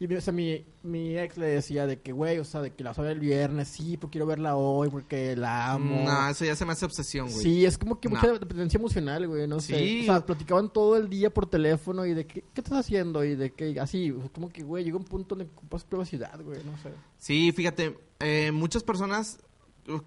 [0.00, 2.72] Y mi- o sea, mi, mi ex le decía de que, güey, o sea, de
[2.72, 6.04] que la vas a ver el viernes, sí, porque quiero verla hoy, porque la amo.
[6.04, 7.42] No, eso ya se me hace obsesión, güey.
[7.42, 8.14] Sí, es como que No.
[8.14, 9.76] mucha dependencia emocional, güey, no sé.
[9.76, 10.00] Sí.
[10.02, 13.24] O sea, platicaban todo el día por teléfono y de que, ¿qué estás haciendo?
[13.24, 16.78] Y de que, así, como que, güey, llega un punto donde ocupas privacidad, güey, no
[16.78, 16.90] sé.
[17.18, 19.40] Sí, fíjate, eh, muchas personas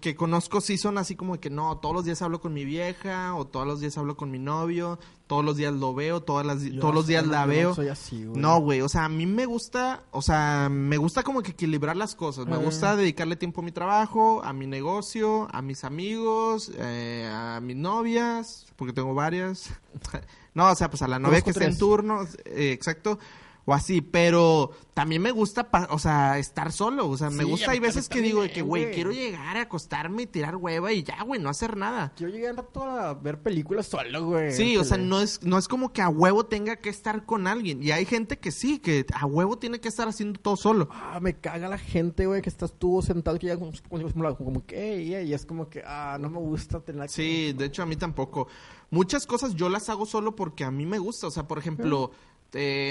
[0.00, 2.64] que conozco sí son así como de que no, todos los días hablo con mi
[2.64, 5.00] vieja o todos los días hablo con mi novio,
[5.32, 7.70] todos los días lo veo, todas las, Yo todos los días no- la veo.
[7.70, 8.38] No soy así, güey.
[8.38, 11.96] No, güey, o sea, a mí me gusta, o sea, me gusta como que equilibrar
[11.96, 12.44] las cosas.
[12.46, 12.58] Me Ah.
[12.58, 17.76] gusta dedicarle tiempo a mi trabajo, a mi negocio, a mis amigos, eh, a mis
[17.76, 19.70] novias, porque tengo varias.
[20.54, 23.18] no, o sea, pues a la novia que está en turno, eh, exacto.
[23.64, 27.08] O así, pero también me gusta, pa- o sea, estar solo.
[27.08, 30.22] O sea, me gusta, hay veces que digo de que, güey, quiero llegar a acostarme
[30.22, 32.12] y tirar hueva y ya, güey, no hacer nada.
[32.16, 34.50] Yo llegué un rato a ver películas solo, güey.
[34.50, 37.46] Sí, o sea, no es, no es como que a huevo tenga que estar con
[37.46, 37.80] alguien.
[37.84, 40.88] Y hay gente que sí, que a huevo tiene que estar haciendo todo solo.
[40.90, 44.36] Ah, me caga la gente, güey, que estás tú sentado que ya como, como, como,
[44.36, 47.84] como que, y es como que, ah, no me gusta tener que- Sí, de hecho
[47.84, 48.48] a mí tampoco.
[48.90, 51.28] Muchas cosas yo las hago solo porque a mí me gusta.
[51.28, 52.31] O sea, por ejemplo, eh,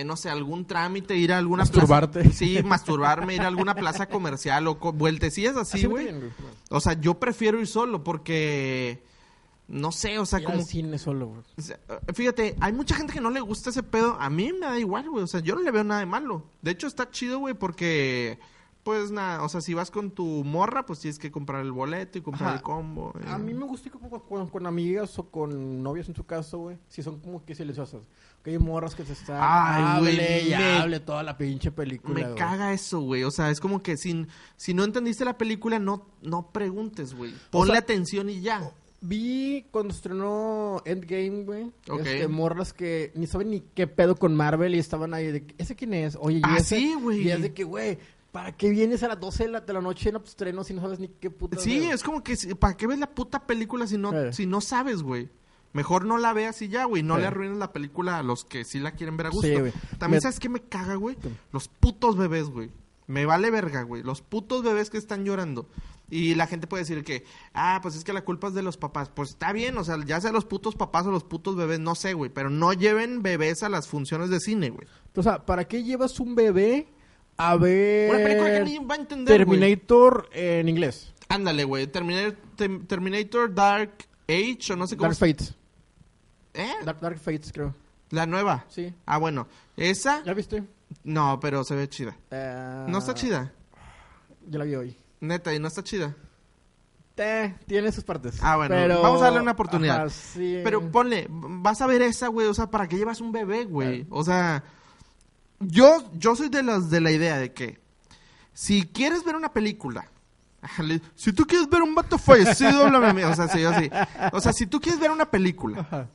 [0.06, 2.22] no sé, algún trámite, ir a alguna Masturbarte.
[2.22, 2.36] plaza.
[2.38, 6.10] Sí, masturbarme, ir a alguna plaza comercial o co- vueltecillas así, güey.
[6.70, 9.04] O sea, yo prefiero ir solo porque...
[9.68, 10.58] No sé, o sea, Ir como...
[10.60, 11.42] al cine solo, güey.
[12.14, 14.18] Fíjate, hay mucha gente que no le gusta ese pedo.
[14.20, 15.24] A mí me da igual, güey.
[15.24, 16.44] O sea, yo no le veo nada de malo.
[16.62, 18.38] De hecho, está chido, güey, porque...
[18.84, 22.18] Pues nada, o sea, si vas con tu morra, pues tienes que comprar el boleto
[22.18, 22.58] y comprar Ajá.
[22.58, 23.14] el combo.
[23.20, 23.26] eh.
[23.28, 26.58] A mí me gusta ir con, con- con amigas o con novias en su caso,
[26.58, 26.78] güey.
[26.88, 28.02] Si son como que silenciosas.
[28.44, 29.38] Que hay morras que se están...
[29.40, 32.36] Ay, güey, y me- hable toda la pinche película, Me güey.
[32.36, 33.24] caga eso, güey.
[33.24, 37.36] O sea, es como que sin, si no entendiste la película, no, no preguntes, güey.
[37.52, 38.72] Ponle sea- atención y ya.
[39.00, 41.72] Vi cuando estrenó Endgame, güey.
[42.00, 45.46] Este, morras que ni saben ni qué pedo con Marvel y estaban ahí de...
[45.60, 46.18] ¿Ese quién es?
[46.20, 46.78] Oye, ¿y Ah, ese?
[46.78, 47.22] sí, güey.
[47.28, 48.00] Y es de que, güey...
[48.32, 50.82] ¿Para qué vienes a las 12 de la, de la noche en estreno si no
[50.82, 51.58] sabes ni qué puta...
[51.58, 54.32] Sí, es como que, ¿para qué ves la puta película si no, Eh.
[54.32, 55.30] si no sabes, güey?
[55.74, 57.04] Mejor no la veas y ya, güey.
[57.04, 57.22] No Eh.
[57.22, 59.48] le arruines la película a los que sí la quieren ver a gusto.
[59.48, 59.72] Sí.
[59.98, 61.18] También, Me- ¿sabes qué me caga, güey?
[61.52, 62.70] Los putos bebés, güey.
[63.08, 64.02] Me vale verga, güey.
[64.04, 65.68] Los putos bebés que están llorando.
[66.10, 67.24] Y la gente puede decir que,
[67.54, 69.10] ah, pues es que la culpa es de los papás.
[69.10, 71.96] Pues está bien, o sea, ya sea los putos papás o los putos bebés, no
[71.96, 72.30] sé, güey.
[72.30, 74.88] Pero no lleven bebés a las funciones de cine, güey.
[75.16, 76.88] O sea, ¿para qué llevas un bebé
[77.50, 78.10] a ver...
[78.14, 79.38] Una película que ni va a entender.
[79.38, 81.14] Terminator en inglés.
[81.30, 81.88] Ándale, güey.
[81.88, 83.92] Terminator, Tem- Terminator Dark
[84.28, 85.56] Age o no sé cómo Dark se- Fates.
[86.54, 86.74] ¿Eh?
[86.84, 87.74] Dark, Dark Fates, creo.
[88.10, 88.66] La nueva.
[88.70, 88.94] Sí.
[89.06, 89.48] Ah, bueno.
[89.78, 90.64] Esa, ¿Ya viste?
[91.04, 92.18] no, pero se ve chida.
[92.30, 93.54] Eh, No está chida.
[94.48, 94.98] Yo la vi hoy.
[95.22, 96.16] Neta, y no está chida.
[97.16, 98.40] Te, tiene sus partes.
[98.42, 99.98] Ah, bueno, Pero- vamos a darle una oportunidad.
[100.02, 100.60] Ajá, sí.
[100.64, 102.48] Pero ponle, vas a ver esa, güey.
[102.48, 104.06] O sea, ¿para qué llevas un bebé, güey?
[104.10, 104.64] O sea,
[105.62, 107.80] yo, yo soy de las de la idea de que
[108.54, 110.10] si quieres ver una película,
[111.16, 113.24] si tú quieres ver un vato fallecido, háblame a mí.
[113.24, 113.90] O sea, sí, yo sí.
[114.34, 116.10] O sea, si tú quieres ver una película Ajá.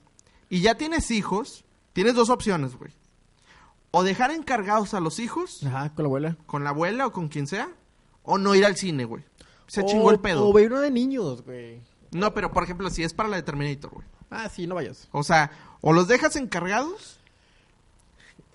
[0.49, 2.93] y ya tienes hijos, tienes dos opciones, güey.
[3.91, 6.37] O dejar encargados a los hijos Ajá, con la abuela.
[6.47, 7.69] con la abuela o con quien sea,
[8.23, 9.25] o no ir al cine, güey.
[9.67, 10.47] Se O- chingó el pedo.
[10.49, 11.81] O ve uno de niños, güey.
[12.13, 14.07] No, pero por ejemplo, si es para la de Terminator, güey.
[14.31, 15.09] Ah, sí, no vayas.
[15.13, 17.21] O sea, o los dejas encargados.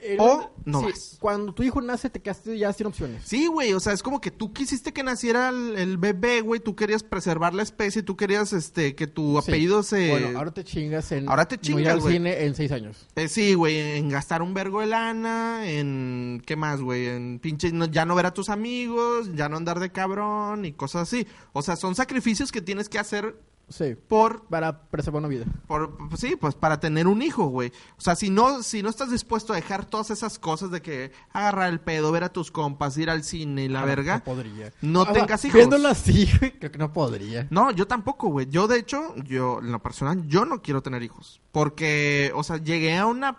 [0.01, 1.17] El- O no sí, vas.
[1.19, 3.23] Cuando tu hijo nace, te quedaste ya sin opciones.
[3.25, 6.59] Sí, güey, o sea, es como que tú quisiste que naciera el, el bebé, güey,
[6.59, 9.51] tú querías preservar la especie, tú querías este que tu Sí.
[9.51, 11.29] apellido se Bueno, ahora te chingas en.
[11.29, 13.07] Ahora te no ir chingas, al cine en seis años.
[13.15, 17.07] Eh, sí, güey, en gastar un vergo de lana, en ¿qué más, güey?
[17.07, 20.73] En pinche no- ya no ver a tus amigos, ya no andar de cabrón y
[20.73, 21.27] cosas así.
[21.53, 23.35] O sea, son sacrificios que tienes que hacer
[23.71, 23.95] Sí.
[24.07, 25.45] por Para preservar una vida.
[25.67, 27.71] Por, sí, pues para tener un hijo, güey.
[27.97, 31.11] O sea, si no, si no estás dispuesto a dejar todas esas cosas de que
[31.31, 34.23] agarrar el pedo, ver a tus compas, ir al cine y la Ah, verga, No
[34.23, 34.73] podría.
[34.81, 35.55] no tengas hijos.
[35.57, 36.27] Viéndolo así,
[36.59, 37.47] creo que no podría.
[37.49, 38.47] No, yo tampoco, güey.
[38.49, 41.41] Yo, de hecho, yo, en lo personal, yo no quiero tener hijos.
[41.51, 43.37] Porque, o sea, llegué a una,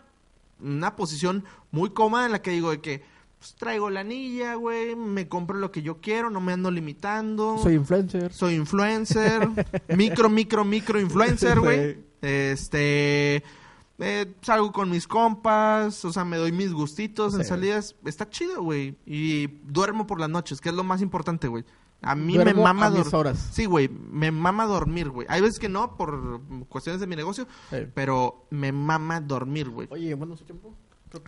[0.61, 3.03] una posición muy cómoda en la que digo de que
[3.43, 7.59] pues, traigo la anilla, güey, me compro lo que yo quiero, no me ando limitando.
[7.59, 8.33] Soy influencer.
[8.33, 9.49] Soy influencer,
[9.97, 11.99] micro, micro, micro influencer, güey.
[12.23, 13.43] Este,
[13.99, 17.97] eh, salgo con mis compas, o sea, me doy mis gustitos en salidas.
[18.05, 18.97] Está chido, güey.
[19.07, 21.65] Y duermo por las noches, que es lo más importante, güey.
[22.01, 23.51] A mí Duermo me mama a mis dor- horas.
[23.53, 25.27] Sí, güey, me mama dormir, güey.
[25.31, 27.79] Hay veces que no por cuestiones de mi negocio, Sí.
[27.95, 29.89] pero me mama dormir, güey.
[29.91, 30.75] Oye, bueno, ¿su tiempo?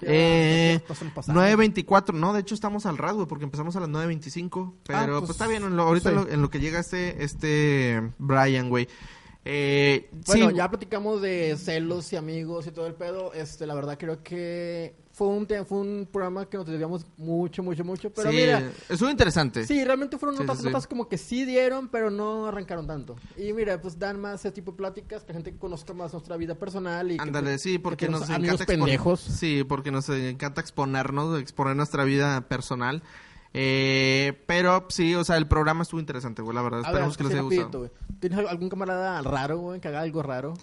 [0.02, 1.40] Eh, ya pasan pasando.
[1.40, 4.74] 9.24, no, de hecho estamos al ras, güey, porque empezamos a las 9.25.
[4.86, 6.16] Pero Ah, pues, pues, está bien, en lo- ahorita sí.
[6.16, 8.88] en, lo, en lo que llega este, este Brian, güey.
[9.46, 13.32] Eh, Bueno, sí, ya platicamos de celos y amigos y todo el pedo.
[13.34, 17.84] Este, la verdad creo que fue un fue un programa que nos desviamos mucho, mucho,
[17.84, 18.10] mucho.
[18.12, 19.64] Pero sí, mira, estuvo interesante.
[19.64, 23.14] sí, realmente fueron Sí, notas, sí, notas como que sí dieron, pero no arrancaron tanto.
[23.36, 26.36] Y mira, pues dan más ese tipo de pláticas, que la gente conozca más nuestra
[26.36, 29.20] vida personal y que- Ándale, sí, que porque nos amigos encanta pendejos.
[29.20, 33.02] Sí, porque nos encanta exponernos, exponer nuestra vida personal.
[33.56, 36.80] Eh, pero sí, o sea, el programa estuvo interesante, güey, la verdad.
[36.80, 37.90] A Esperemos ver, que les haya gustado.
[38.18, 40.54] ¿Tienes algún camarada raro, güey, que haga algo raro?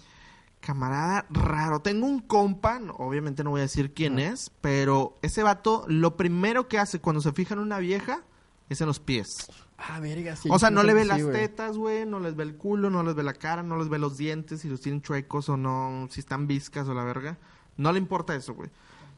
[0.62, 1.80] Camarada raro.
[1.80, 6.68] Tengo un compa, obviamente no voy a decir quién es, pero ese vato lo primero
[6.68, 8.22] que hace cuando se fija en una vieja
[8.68, 9.50] es en los pies.
[9.76, 10.48] Ah, verga, sí.
[10.52, 13.02] o sea, no le ve sí, las tetas, güey, no les ve el culo, no
[13.02, 16.06] les ve la cara, no les ve los dientes, si los tienen chuecos o no,
[16.08, 17.38] si están viscas o la verga.
[17.76, 18.70] No le importa eso, güey.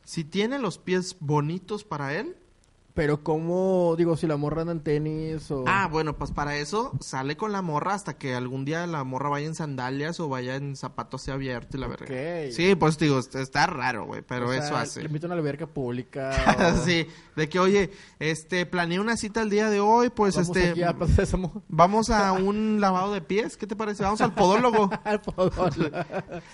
[0.05, 2.37] Si tiene los pies bonitos para él,
[2.95, 5.65] Pero cómo, digo, si la morra anda en tenis o...
[5.67, 9.31] Ah, bueno, pues para eso sale con la morra hasta que algún día la morra
[9.31, 12.07] vaya en sandalias o vaya en zapatos así abierto y la verga.
[12.53, 15.03] Sí, pues digo, está- raro, güey, pero O sea, eso Le hace.
[15.03, 16.31] invito a una alberca pública.
[16.77, 17.91] o- sí, de que, oye,
[18.21, 20.95] este, planeé una cita el día de hoy, pues Vamos este, aquí a
[21.69, 24.05] vamos a un lavado de pies, ¿qué te parece?
[24.05, 24.89] Vamos al podólogo.
[25.05, 25.65] Al podólogo.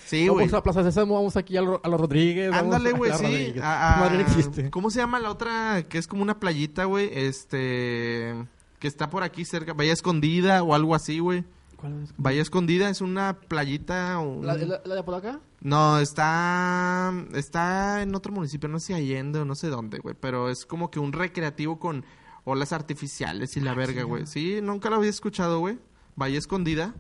[0.07, 0.47] Sí, güey.
[0.47, 2.51] Vamos a Plaza Sésamo, vamos aquí a, lo- a los Rodríguez.
[2.51, 3.55] Ándale, güey, sí.
[3.63, 4.71] A- a- Madre, no existe.
[4.71, 7.09] ¿Cómo se llama la otra que es como una playita, güey?
[7.13, 8.35] Este,
[8.79, 11.45] que está por aquí cerca, Bahía Escondida o algo así, güey.
[11.77, 12.15] ¿Cuál es?
[12.19, 14.19] Bahía Escondida es una playita.
[14.19, 15.41] un- ¿La, la, la de Apodaca?
[15.63, 20.49] No, está está en otro municipio, no sé Allende o no sé dónde, güey, pero
[20.51, 22.05] es como que un recreativo con
[22.45, 24.27] olas artificiales y la verga, güey.
[24.27, 25.79] Sí, nunca lo había escuchado, güey.
[26.17, 26.95] Bahía Escondida.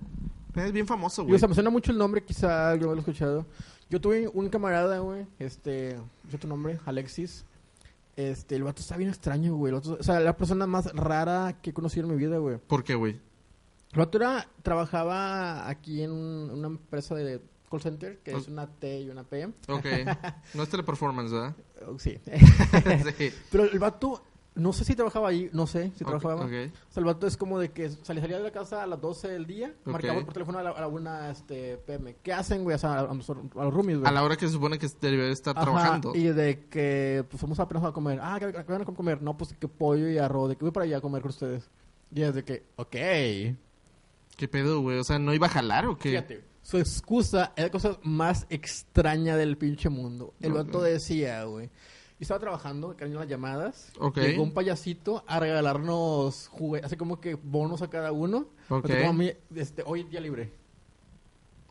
[0.54, 1.36] Es bien famoso, güey.
[1.36, 3.46] o sea, me suena mucho el nombre, quizá yo lo he escuchado.
[3.88, 5.96] Yo tuve un camarada, güey, este,
[6.30, 6.78] ¿qué tu nombre?
[6.86, 7.44] Alexis.
[8.28, 9.72] Este, el vato está bien extraño, güey.
[9.72, 12.58] el vato- o sea, la persona más rara que he conocido en mi vida, güey.
[12.58, 13.20] ¿Por qué, güey?
[13.92, 17.40] El vato era, trabajaba aquí en un- una empresa de
[17.70, 19.46] call center, que es una T y una P.
[19.68, 19.86] Ok.
[20.54, 21.56] No es teleperformance, ¿verdad?
[21.86, 22.18] Oh, Sí.
[23.18, 23.32] sí.
[23.50, 24.22] Pero el vato,
[24.54, 26.44] no sé si trabajaba ahí, no sé si trabajaba.
[26.44, 26.44] ok.
[26.44, 29.00] O sea, el vato es como de que salía, salía de la casa a las
[29.00, 29.92] 12 del día, Ok.
[29.92, 32.16] marcaba por teléfono a la, a la 1 este, PM.
[32.22, 32.74] ¿Qué hacen, güey?
[32.74, 34.08] O sea, a, a los, roomies, güey.
[34.08, 36.14] A la hora que se supone que debe estar Ajá, trabajando.
[36.14, 38.18] Y de que, pues, fuimos apenas a comer.
[38.22, 39.22] Ah, ¿qué, van a comer?
[39.22, 40.48] No, pues, que pollo y arroz.
[40.48, 41.70] De que voy para allá a comer con ustedes.
[42.12, 42.96] Y es de que, ok.
[44.36, 44.98] ¿Qué pedo, güey?
[44.98, 46.10] O sea, ¿no iba a jalar o qué?
[46.10, 50.34] Fíjate, su excusa es la cosa más extraña del pinche mundo.
[50.40, 51.70] El vato decía, güey.
[52.20, 53.92] Yo estaba trabajando, eran las llamadas.
[53.98, 54.18] Ok.
[54.18, 58.48] Llegó un payasito a regalarnos juguetes, así como que bonos a cada uno.
[58.68, 58.86] Ok.
[58.86, 60.52] Me tocó a mí, este, hoy día libre.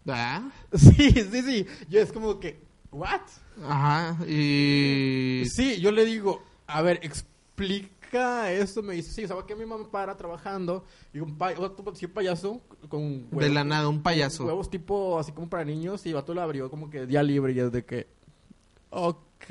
[0.08, 1.68] Ah, Sí, sí, sí.
[1.88, 2.60] Yo es como que,
[2.92, 3.22] ¿what?
[3.64, 4.18] Ajá.
[4.26, 5.44] Y...
[5.46, 8.82] Sí, yo le digo, a ver, explica esto.
[8.82, 10.84] Me dice, sí, ¿sabes que mi mamá para trabajando?
[11.14, 11.54] Y un, pa
[11.94, 13.44] sí, un payaso con huevos.
[13.44, 14.46] De la nada, un payaso.
[14.46, 17.54] Huevos tipo así como para niños y el vato lo abrió como que día libre
[17.54, 18.08] y es de que,
[18.90, 19.46] ok,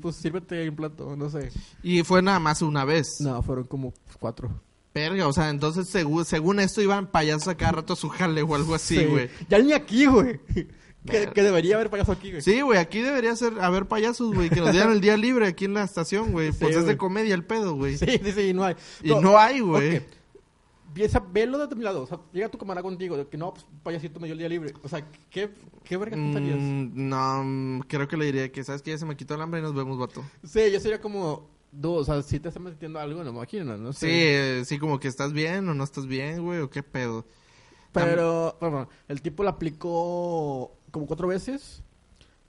[0.00, 1.50] pues sírvete un plato, no sé.
[1.82, 3.20] Y fue nada más una vez.
[3.20, 4.50] No, fueron como cuatro.
[4.92, 8.42] Verga, o sea, entonces según, según esto iban payasos a cada rato a su jale
[8.42, 9.04] o algo así, Sí.
[9.04, 9.30] güey.
[9.48, 10.40] Ya ni aquí, güey.
[11.06, 12.42] que, debería haber payaso aquí, güey.
[12.42, 15.66] Sí, güey, aquí debería ser haber payasos, güey, que nos dieran el día libre aquí
[15.66, 16.52] en la estación, güey.
[16.52, 17.96] Sí, pues es de comedia el pedo, güey.
[17.98, 18.74] Sí, sí, sí, no hay.
[19.02, 20.02] Y no hay, güey.
[20.92, 22.02] Piensa, velo de mi lado.
[22.02, 24.48] O sea, llega tu camarada contigo, de que no, pues payasito me dio el día
[24.48, 24.74] libre.
[24.82, 25.50] O sea, ¿qué,
[25.84, 26.16] qué verga?
[26.16, 28.90] Mm, no, mm, creo que le diría que, ¿sabes qué?
[28.92, 30.24] Ya se me quitó el hambre y nos vemos, vato.
[30.42, 33.76] Sí, yo sería como, "Du, o sea, si te estás metiendo algo, no me imagino,
[33.76, 34.60] no Sí, sé.
[34.60, 37.24] eh, sí, como que estás bien o no estás bien, güey, o qué pedo.
[37.92, 41.82] Pero, bueno, el tipo la aplicó como cuatro veces.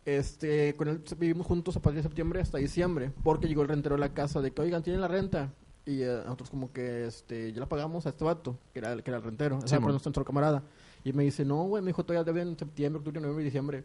[0.03, 3.95] Este, con él vivimos juntos a partir de septiembre hasta diciembre, porque llegó el rentero
[3.95, 5.53] a la casa de que, oigan, tienen la renta.
[5.85, 9.03] Y eh, nosotros como que, este, ya la pagamos a este vato, que era, el-
[9.03, 9.83] que era el rentero, Simón.
[9.83, 10.63] fue nuestro camarada.
[11.03, 13.83] Y me dice, no, güey, me dijo, todavía deben en septiembre, octubre, noviembre y diciembre.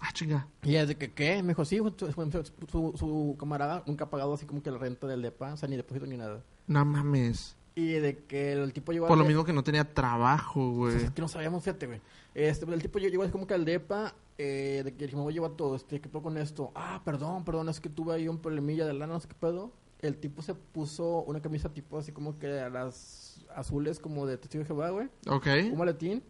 [0.00, 0.46] Ah, chinga.
[0.62, 1.42] Y es de que, ¿qué?
[1.42, 4.78] Me dijo, sí, su, su- su- su camarada nunca ha pagado así como que la
[4.78, 6.42] renta del depa, o sea, ni depósito ni nada.
[6.66, 7.56] No mames.
[7.76, 10.94] Y de que el tipo llegó Por lo mismo que no tenía trabajo, güey.
[10.96, 12.00] Es que no sabíamos, fíjate, güey.
[12.34, 15.34] Este, el tipo llegó así como que al depa, eh, de que dijimos, voy a
[15.34, 16.70] llevar todo, este, ¿qué pedo con esto?
[16.76, 19.72] Ah, perdón, perdón, es que tuve ahí un problemilla de lana, no sé qué pedo.
[20.00, 24.36] El tipo se puso una camisa tipo así como que a las azules como de
[24.36, 25.08] testigo de Jehová, güey.
[25.28, 25.46] Ok.
[25.72, 26.22] Un maletín.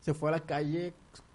[0.00, 0.92] Se fue a la calle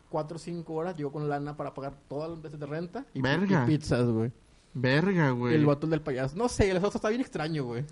[0.10, 3.06] cuatro o cinco horas, llegó con lana para pagar todas las veces de renta.
[3.14, 3.64] Y, Verga.
[3.64, 4.32] y pizzas, güey.
[4.74, 5.56] Verga, güey.
[5.56, 6.36] el vato del payaso.
[6.36, 7.86] No sé, el vato está bien extraño, güey.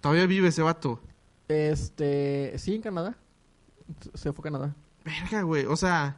[0.00, 1.00] Todavía vive ese vato.
[1.48, 3.16] Este, sí, en Canadá.
[4.14, 4.74] Se fue a Canadá.
[5.04, 5.66] Verga, güey.
[5.66, 6.16] O sea,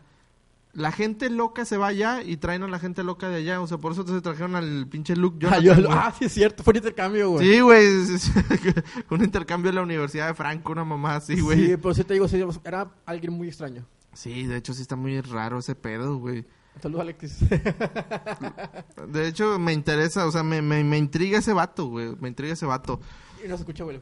[0.77, 3.61] la gente loca se va allá y traen a la gente loca de allá.
[3.61, 6.33] O sea, por eso se trajeron al pinche Luke Ah, Jonathan, yo- ah, sí, es
[6.33, 7.47] cierto, fue un intercambio, güey.
[7.47, 7.87] Sí, güey.
[9.11, 11.59] un intercambio en la Universidad de Franco, una mamá así, güey.
[11.59, 13.85] Sí, Sí, pero sí te digo, sí, era alguien muy extraño.
[14.25, 16.45] de hecho sí está muy raro ese pedo, güey.
[16.83, 17.39] Saludos, Alexis.
[19.09, 22.15] De hecho, me interesa, o sea, me, me, me intriga ese vato, güey.
[22.21, 23.01] Me intriga ese vato.
[23.45, 24.01] y no se escucha, güey.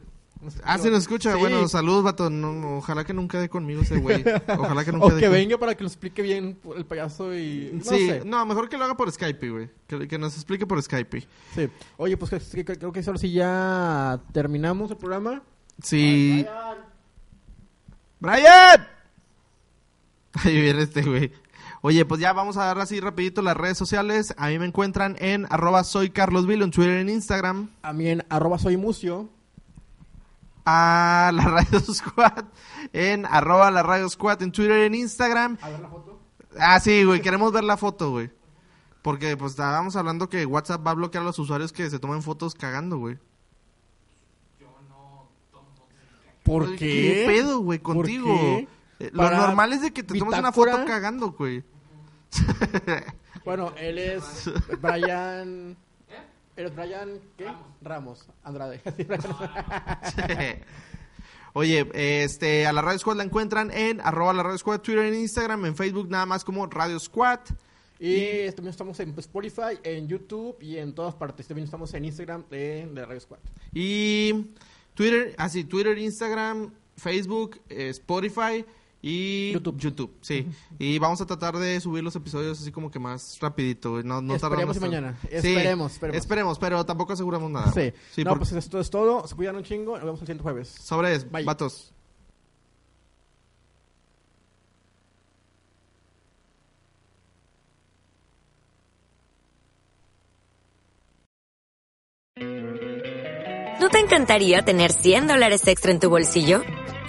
[0.63, 1.33] Ah, se nos escucha.
[1.33, 1.39] Sí.
[1.39, 2.29] Bueno, saludos, vato.
[2.29, 4.23] No, ojalá que nunca dé conmigo ese güey.
[4.47, 7.33] Ojalá que nunca O dé que con- venga para que lo explique bien el payaso
[7.35, 7.71] y...
[7.73, 8.21] No sí, sé.
[8.25, 9.69] no, mejor que lo haga por Skype, güey.
[9.87, 11.21] Que, que nos explique por Skype.
[11.55, 11.69] Sí.
[11.97, 15.41] Oye, pues creo que ahora sí ya terminamos el programa.
[15.81, 16.45] Sí.
[16.45, 16.77] Brian.
[18.19, 18.87] ¡Brian!
[20.43, 21.31] Ahí viene este güey.
[21.81, 24.33] Oye, pues ya vamos a dar así rapidito las redes sociales.
[24.37, 27.69] A mí me encuentran en arroba soy Carlos Vilo en Twitter y en Instagram.
[27.83, 29.29] A mí en arroba soy mucio.
[30.65, 32.45] A la Radio Squad
[32.91, 35.57] en arroba la Radio Squad en Twitter y en Instagram.
[35.61, 36.19] A ver la foto.
[36.59, 38.31] Ah, sí, güey, queremos ver la foto, güey.
[39.01, 42.23] Porque pues estábamos hablando que WhatsApp va a bloquear a los usuarios que se tomen
[42.23, 43.19] fotos cagando, güey.
[46.43, 46.85] ¿Por Oye, qué?
[46.87, 48.25] ¿Qué pedo, güey, ¿Por contigo?
[48.35, 48.67] qué?
[48.99, 50.71] Eh, Lo normal es de que te tomes una bitácora.
[50.73, 51.63] foto cagando, güey.
[53.43, 54.49] Bueno, él es
[54.81, 55.75] Brian...
[56.57, 57.47] ¿Eres Brian qué?
[57.81, 58.25] Ramos.
[58.43, 58.81] Andrade.
[61.53, 65.15] Oye, este, a la Radio Squad la encuentran en arroba la Radio Squad, Twitter, en
[65.15, 67.39] Instagram, en Facebook nada más como Radio Squad.
[67.99, 71.47] y también estamos en Spotify, en YouTube y en todas partes.
[71.47, 73.39] También estamos en Instagram de, de Radio Squad.
[73.73, 74.51] Y
[74.93, 78.65] Twitter, así, Twitter, Instagram, Facebook, eh, Spotify
[79.07, 80.11] y YouTube.
[80.21, 80.47] sí.
[80.79, 84.01] Y vamos a tratar de subir los episodios así como que más rapidito.
[84.01, 85.17] No, no Esperemos tardamos y mañana.
[85.21, 86.17] Sí, Esperemos, esperemos.
[86.17, 87.71] Esperemos, pero tampoco aseguramos nada.
[87.71, 87.93] Sí.
[88.11, 89.27] Sí, no, porque- pues esto es todo.
[89.27, 89.91] Se cuidan un chingo.
[89.93, 90.69] Nos vemos el siguiente jueves.
[90.69, 91.43] Sobres, Bye.
[91.43, 91.93] vatos.
[103.79, 106.61] ¿No te encantaría tener 100 dólares extra en tu bolsillo?